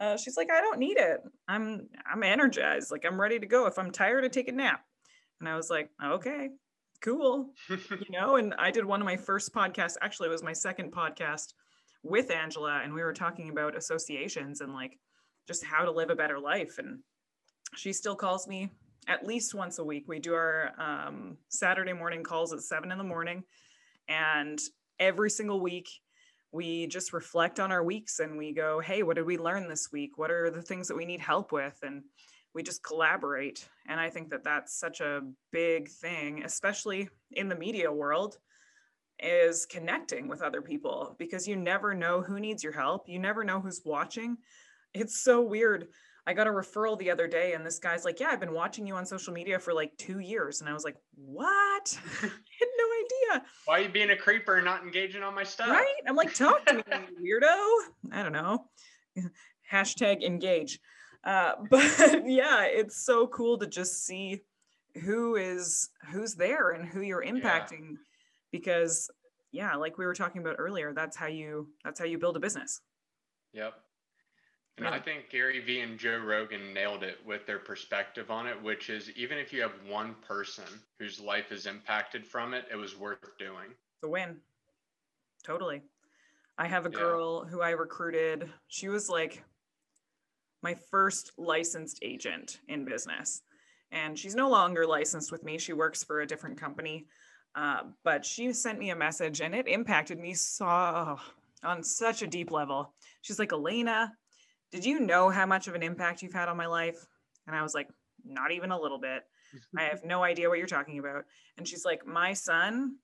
[0.00, 1.20] Uh, she's like, I don't need it.
[1.48, 2.90] I'm, I'm energized.
[2.90, 3.66] Like I'm ready to go.
[3.66, 4.82] If I'm tired, I take a nap.
[5.40, 6.50] And I was like, okay,
[7.02, 7.52] cool.
[7.68, 7.78] you
[8.10, 9.96] know, and I did one of my first podcasts.
[10.00, 11.54] Actually, it was my second podcast
[12.02, 12.80] with Angela.
[12.82, 14.98] And we were talking about associations and like
[15.46, 16.78] just how to live a better life.
[16.78, 17.00] And
[17.76, 18.70] she still calls me
[19.06, 20.04] at least once a week.
[20.08, 23.44] We do our um, Saturday morning calls at seven in the morning.
[24.08, 24.58] And
[24.98, 25.88] every single week,
[26.52, 29.90] we just reflect on our weeks and we go, hey, what did we learn this
[29.92, 30.18] week?
[30.18, 31.78] What are the things that we need help with?
[31.82, 32.02] And
[32.54, 33.68] we just collaborate.
[33.88, 38.36] And I think that that's such a big thing, especially in the media world,
[39.22, 43.08] is connecting with other people because you never know who needs your help.
[43.08, 44.36] You never know who's watching.
[44.94, 45.88] It's so weird.
[46.26, 48.86] I got a referral the other day, and this guy's like, Yeah, I've been watching
[48.86, 50.60] you on social media for like two years.
[50.60, 51.98] And I was like, What?
[52.22, 52.30] I
[53.64, 55.68] Why are you being a creeper and not engaging on my stuff?
[55.68, 55.86] Right?
[56.06, 58.12] I'm like, Talk to me, weirdo.
[58.12, 58.66] I don't know.
[59.72, 60.78] Hashtag engage.
[61.24, 64.42] Uh, but yeah, it's so cool to just see
[65.02, 67.96] who is who's there and who you're impacting yeah.
[68.50, 69.10] because
[69.52, 72.40] yeah like we were talking about earlier that's how you that's how you build a
[72.40, 72.80] business
[73.52, 73.74] yep
[74.78, 78.60] and I think Gary Vee and Joe Rogan nailed it with their perspective on it,
[78.62, 80.64] which is even if you have one person
[80.98, 83.74] whose life is impacted from it, it was worth doing.
[84.02, 84.36] The win.
[85.44, 85.82] Totally.
[86.56, 87.50] I have a girl yeah.
[87.50, 88.48] who I recruited.
[88.68, 89.42] She was like
[90.62, 93.42] my first licensed agent in business.
[93.92, 95.58] And she's no longer licensed with me.
[95.58, 97.06] She works for a different company.
[97.54, 101.18] Uh, but she sent me a message and it impacted me so
[101.64, 102.94] on such a deep level.
[103.22, 104.12] She's like, Alaina,
[104.70, 107.06] did you know how much of an impact you've had on my life?
[107.46, 107.88] And I was like,
[108.24, 109.22] not even a little bit.
[109.76, 111.24] I have no idea what you're talking about.
[111.58, 112.96] And she's like, my son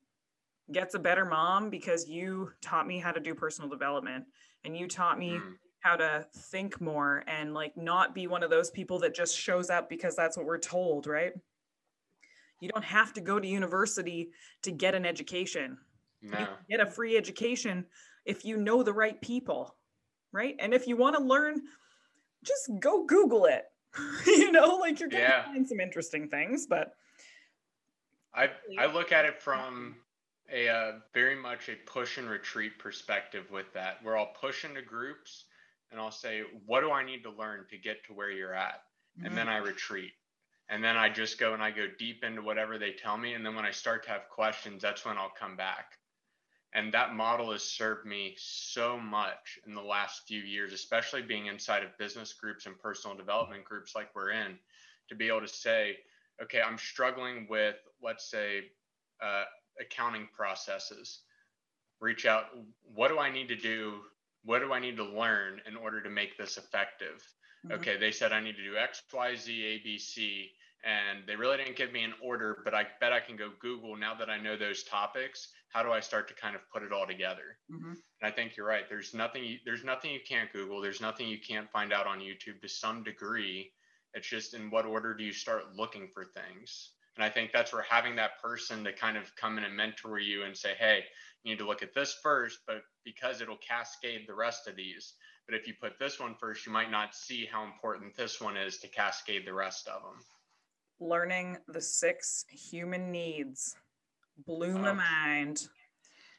[0.72, 4.24] gets a better mom because you taught me how to do personal development
[4.64, 5.52] and you taught me mm.
[5.80, 9.70] how to think more and like not be one of those people that just shows
[9.70, 11.32] up because that's what we're told, right?
[12.60, 14.30] You don't have to go to university
[14.62, 15.78] to get an education.
[16.22, 16.38] No.
[16.38, 17.84] You get a free education
[18.24, 19.76] if you know the right people
[20.32, 20.56] right?
[20.58, 21.62] And if you want to learn,
[22.44, 23.64] just go Google it.
[24.26, 25.44] you know, like you're gonna yeah.
[25.44, 26.92] find some interesting things, but
[28.34, 29.96] I I look at it from
[30.52, 34.82] a uh, very much a push and retreat perspective with that, where I'll push into
[34.82, 35.44] groups
[35.90, 38.82] and I'll say, what do I need to learn to get to where you're at?
[39.18, 39.26] Mm-hmm.
[39.26, 40.12] And then I retreat.
[40.68, 43.34] And then I just go and I go deep into whatever they tell me.
[43.34, 45.92] And then when I start to have questions, that's when I'll come back.
[46.74, 51.46] And that model has served me so much in the last few years, especially being
[51.46, 54.58] inside of business groups and personal development groups like we're in,
[55.08, 55.96] to be able to say,
[56.42, 58.64] okay, I'm struggling with, let's say,
[59.22, 59.44] uh,
[59.80, 61.20] accounting processes.
[62.00, 62.46] Reach out.
[62.82, 64.00] What do I need to do
[64.46, 67.20] what do I need to learn in order to make this effective?
[67.66, 67.74] Mm-hmm.
[67.74, 70.50] Okay, they said I need to do X, Y, Z, A, B, C,
[70.84, 73.96] and they really didn't give me an order, but I bet I can go Google
[73.96, 75.48] now that I know those topics.
[75.70, 77.58] How do I start to kind of put it all together?
[77.70, 77.90] Mm-hmm.
[77.90, 78.84] And I think you're right.
[78.88, 79.58] There's nothing.
[79.64, 80.80] There's nothing you can't Google.
[80.80, 83.72] There's nothing you can't find out on YouTube to some degree.
[84.14, 86.92] It's just in what order do you start looking for things?
[87.16, 90.18] And I think that's where having that person to kind of come in and mentor
[90.18, 91.04] you and say, hey,
[91.42, 95.14] you need to look at this first, but because it'll cascade the rest of these.
[95.48, 98.56] But if you put this one first, you might not see how important this one
[98.56, 100.20] is to cascade the rest of them.
[101.00, 103.76] Learning the six human needs
[104.46, 105.68] blew my mind.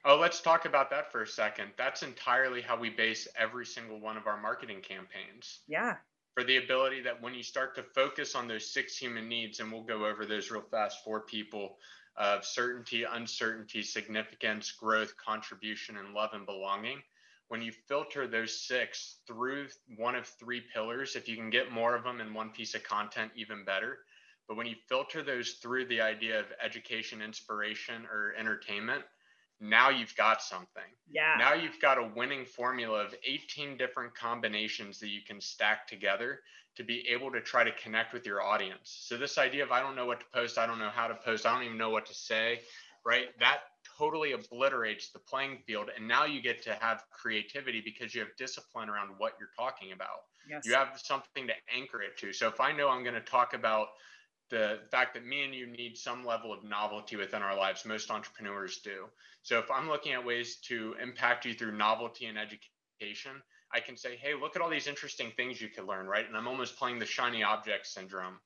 [0.05, 1.71] Oh, let's talk about that for a second.
[1.77, 5.61] That's entirely how we base every single one of our marketing campaigns.
[5.67, 5.95] Yeah
[6.37, 9.71] for the ability that when you start to focus on those six human needs, and
[9.71, 11.79] we'll go over those real fast for people
[12.15, 17.01] of certainty, uncertainty, significance, growth, contribution, and love and belonging.
[17.47, 21.95] When you filter those six through one of three pillars, if you can get more
[21.95, 23.97] of them in one piece of content, even better.
[24.47, 29.03] But when you filter those through the idea of education, inspiration, or entertainment,
[29.59, 30.83] now you've got something.
[31.09, 31.35] Yeah.
[31.37, 36.41] Now you've got a winning formula of 18 different combinations that you can stack together
[36.75, 38.95] to be able to try to connect with your audience.
[39.01, 41.15] So this idea of I don't know what to post, I don't know how to
[41.15, 42.61] post, I don't even know what to say,
[43.03, 43.29] right?
[43.39, 43.61] That
[43.97, 48.29] totally obliterates the playing field and now you get to have creativity because you have
[48.37, 50.25] discipline around what you're talking about.
[50.47, 50.65] Yes.
[50.65, 52.31] You have something to anchor it to.
[52.31, 53.87] So if I know I'm going to talk about
[54.49, 57.85] the fact that me and you need some level of novelty within our lives.
[57.85, 59.05] Most entrepreneurs do.
[59.43, 63.41] So if I'm looking at ways to impact you through novelty and education,
[63.73, 66.25] I can say, hey, look at all these interesting things you could learn, right?
[66.25, 68.39] And I'm almost playing the shiny object syndrome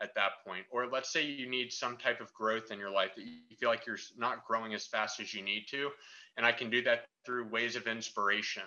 [0.00, 0.64] at that point.
[0.70, 3.68] Or let's say you need some type of growth in your life that you feel
[3.68, 5.90] like you're not growing as fast as you need to.
[6.36, 8.62] And I can do that through ways of inspiration,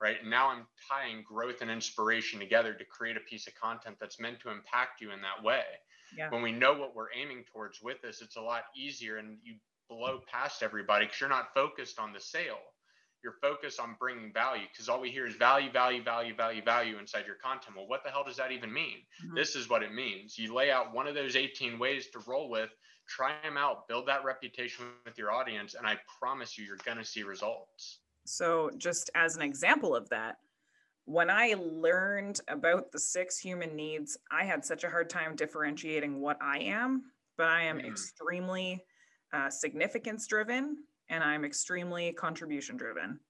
[0.00, 0.16] right?
[0.20, 4.20] And now I'm tying growth and inspiration together to create a piece of content that's
[4.20, 5.62] meant to impact you in that way
[6.16, 6.30] yeah.
[6.30, 9.54] when we know what we're aiming towards with this, it's a lot easier and you
[9.88, 12.58] blow past everybody because you're not focused on the sale.
[13.22, 16.98] You're focused on bringing value because all we hear is value, value, value, value, value
[16.98, 17.74] inside your content.
[17.74, 18.98] Well, what the hell does that even mean?
[19.24, 19.34] Mm-hmm.
[19.34, 20.36] This is what it means.
[20.36, 22.68] You lay out one of those 18 ways to roll with,
[23.08, 26.98] try them out, build that reputation with your audience, and I promise you, you're going
[26.98, 28.00] to see results.
[28.26, 30.36] So, just as an example of that,
[31.06, 36.20] when I learned about the six human needs, I had such a hard time differentiating
[36.20, 37.04] what I am,
[37.36, 37.86] but I am mm.
[37.86, 38.84] extremely
[39.32, 40.76] uh, significance driven
[41.10, 43.20] and I'm extremely contribution driven.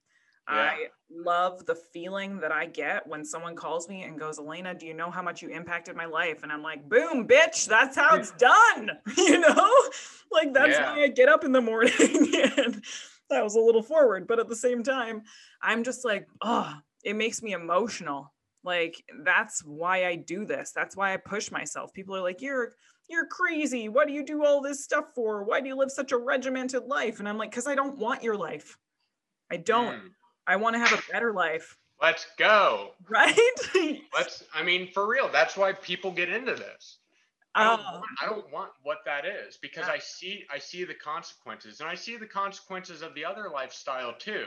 [0.49, 0.57] Yeah.
[0.57, 4.87] I love the feeling that I get when someone calls me and goes, Alaina, do
[4.87, 6.43] you know how much you impacted my life?
[6.43, 8.91] And I'm like, boom, bitch, that's how it's done.
[9.17, 9.73] you know,
[10.31, 10.95] like that's yeah.
[10.95, 11.95] why I get up in the morning.
[12.57, 12.85] and
[13.31, 15.23] that was a little forward, but at the same time,
[15.63, 16.75] I'm just like, oh,
[17.05, 18.33] it makes me emotional.
[18.63, 20.73] Like that's why i do this.
[20.73, 21.93] That's why i push myself.
[21.93, 22.73] People are like you're
[23.09, 23.89] you're crazy.
[23.89, 25.45] What do you do all this stuff for?
[25.45, 27.19] Why do you live such a regimented life?
[27.19, 28.79] And i'm like because i don't want your life.
[29.51, 29.97] I don't.
[29.97, 30.09] Mm.
[30.47, 32.91] i want to have a better life let's go.
[33.09, 33.37] Right?
[34.15, 36.99] Let's i mean for real that's why people get into this.
[37.57, 39.95] I don't, uh, want, I don't want what that is because yeah.
[39.95, 41.81] I see I see the consequences.
[41.81, 44.47] And I see the consequences of the other lifestyle too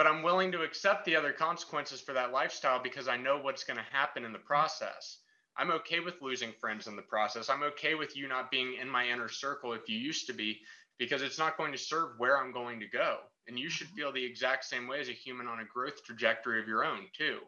[0.00, 3.64] but I'm willing to accept the other consequences for that lifestyle because I know what's
[3.64, 5.18] going to happen in the process.
[5.58, 7.50] I'm okay with losing friends in the process.
[7.50, 10.60] I'm okay with you not being in my inner circle if you used to be,
[10.98, 13.18] because it's not going to serve where I'm going to go.
[13.46, 13.96] And you should mm-hmm.
[13.96, 17.00] feel the exact same way as a human on a growth trajectory of your own,
[17.12, 17.40] too.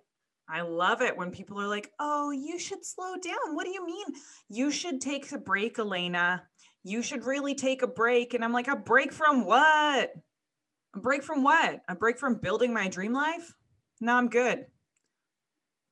[0.47, 3.55] I love it when people are like, oh, you should slow down.
[3.55, 4.05] What do you mean?
[4.51, 6.43] You should take a break, Alaina.
[6.85, 8.35] You should really take a break.
[8.35, 10.13] And I'm like, a break from what?
[10.95, 11.83] A break from what?
[11.89, 13.55] A break from building my dream life?
[14.01, 14.67] No, I'm good.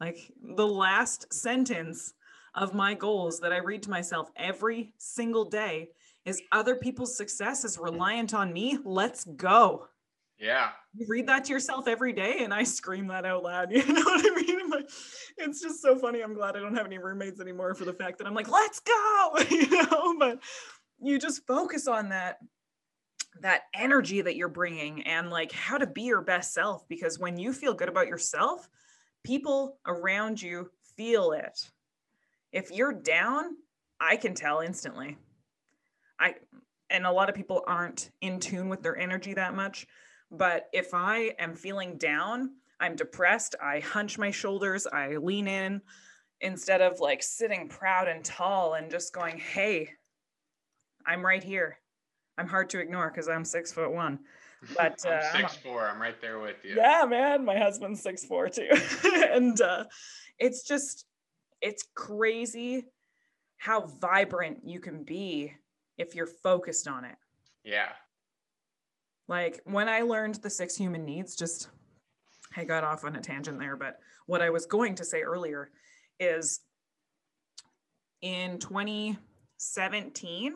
[0.00, 0.18] Like
[0.56, 2.14] the last sentence
[2.54, 5.90] of my goals that I read to myself every single day
[6.24, 8.78] is other people's success is reliant on me.
[8.84, 9.86] Let's go.
[10.38, 10.70] Yeah.
[10.94, 13.70] You read that to yourself every day and I scream that out loud.
[13.72, 14.50] You know what I mean?
[15.36, 16.22] it's just so funny.
[16.22, 18.80] I'm glad I don't have any roommates anymore for the fact that I'm like, let's
[18.80, 20.38] go, you know, but
[21.00, 22.38] you just focus on that
[23.40, 27.38] that energy that you're bringing and like how to be your best self because when
[27.38, 28.68] you feel good about yourself
[29.24, 31.70] people around you feel it.
[32.52, 33.56] If you're down
[34.00, 35.16] i can tell instantly.
[36.18, 36.34] I
[36.90, 39.86] and a lot of people aren't in tune with their energy that much
[40.30, 42.50] but if i am feeling down
[42.80, 45.80] i'm depressed i hunch my shoulders i lean in
[46.40, 49.88] instead of like sitting proud and tall and just going hey
[51.06, 51.79] i'm right here
[52.40, 54.18] I'm hard to ignore because I'm six foot one.
[54.74, 55.86] But uh, I'm six four.
[55.86, 56.76] I'm right there with you.
[56.76, 58.70] yeah, man, my husband's six four too,
[59.30, 59.84] and uh,
[60.38, 61.04] it's just
[61.60, 62.86] it's crazy
[63.58, 65.52] how vibrant you can be
[65.98, 67.16] if you're focused on it.
[67.62, 67.90] Yeah.
[69.28, 71.68] Like when I learned the six human needs, just
[72.56, 75.70] I got off on a tangent there, but what I was going to say earlier
[76.18, 76.60] is
[78.22, 80.54] in 2017,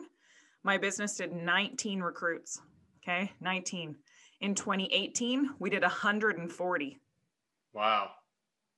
[0.65, 2.59] my business did 19 recruits.
[3.03, 3.95] Okay, 19.
[4.41, 6.99] In 2018, we did 140.
[7.71, 8.09] Wow.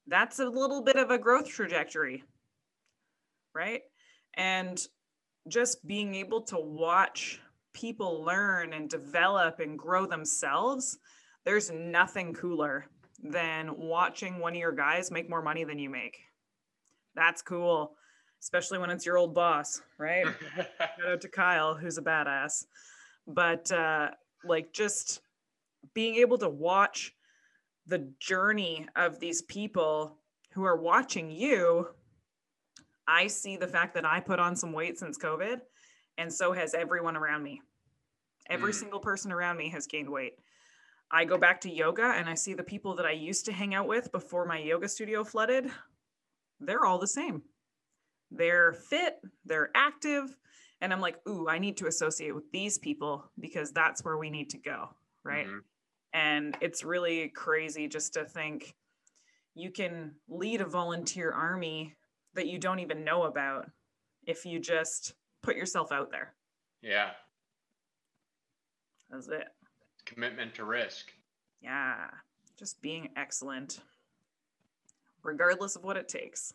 [0.05, 2.23] That's a little bit of a growth trajectory,
[3.55, 3.81] right?
[4.35, 4.79] And
[5.47, 7.39] just being able to watch
[7.73, 10.99] people learn and develop and grow themselves,
[11.45, 12.85] there's nothing cooler
[13.23, 16.17] than watching one of your guys make more money than you make.
[17.15, 17.96] That's cool,
[18.41, 20.25] especially when it's your old boss, right?
[20.55, 22.65] Shout out to Kyle, who's a badass.
[23.27, 24.11] But uh,
[24.43, 25.21] like just
[25.93, 27.13] being able to watch
[27.85, 30.17] the journey of these people
[30.53, 31.87] who are watching you,
[33.07, 35.61] I see the fact that I put on some weight since COVID,
[36.17, 37.61] and so has everyone around me.
[38.49, 38.75] Every Mm.
[38.75, 40.39] single person around me has gained weight.
[41.09, 43.73] I go back to yoga and I see the people that I used to hang
[43.73, 45.71] out with before my yoga studio flooded.
[46.59, 47.43] They're all the same.
[48.31, 50.35] They're fit, they're active,
[50.81, 54.29] and I'm like, ooh, I need to associate with these people because that's where we
[54.29, 54.89] need to go,
[55.23, 55.47] right?
[55.47, 55.63] Mhm.
[56.13, 58.75] And it's really crazy just to think
[59.53, 61.95] you can lead a volunteer army
[62.33, 63.71] that you don't even know about
[64.25, 66.35] if you just put yourself out there.
[66.81, 67.15] Yeah.
[69.09, 69.47] That's it.
[70.05, 71.13] Commitment to risk.
[71.61, 72.11] Yeah.
[72.57, 73.81] Just being excellent,
[75.23, 76.53] regardless of what it takes.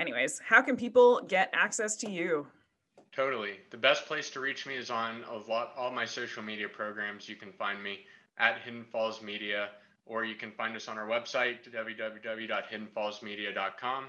[0.00, 2.46] Anyways, how can people get access to you?
[3.12, 3.58] Totally.
[3.70, 7.28] The best place to reach me is on lot all my social media programs.
[7.28, 8.06] You can find me
[8.38, 9.68] at Hidden Falls Media,
[10.06, 14.04] or you can find us on our website www.hiddenfallsmedia.com.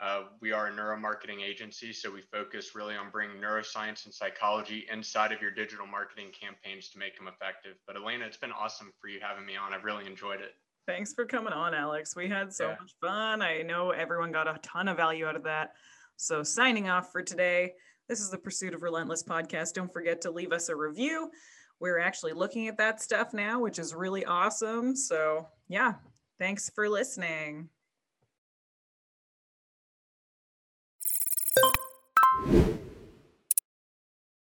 [0.00, 4.86] Uh, we are a neuromarketing agency, so we focus really on bringing neuroscience and psychology
[4.92, 7.74] inside of your digital marketing campaigns to make them effective.
[7.86, 9.74] But Alaina, it's been awesome for you having me on.
[9.74, 10.54] I've really enjoyed it.
[10.86, 12.16] Thanks for coming on, Alex.
[12.16, 12.76] We had so Yeah.
[12.80, 13.40] much fun.
[13.40, 15.74] I know everyone got a ton of value out of that.
[16.16, 17.74] So, signing off for today,
[18.08, 19.74] this is the Pursuit of Relentless podcast.
[19.74, 21.30] Don't forget to leave us a review.
[21.78, 24.94] We're actually looking at that stuff now, which is really awesome.
[24.96, 25.94] So, yeah,
[26.38, 27.68] thanks for listening.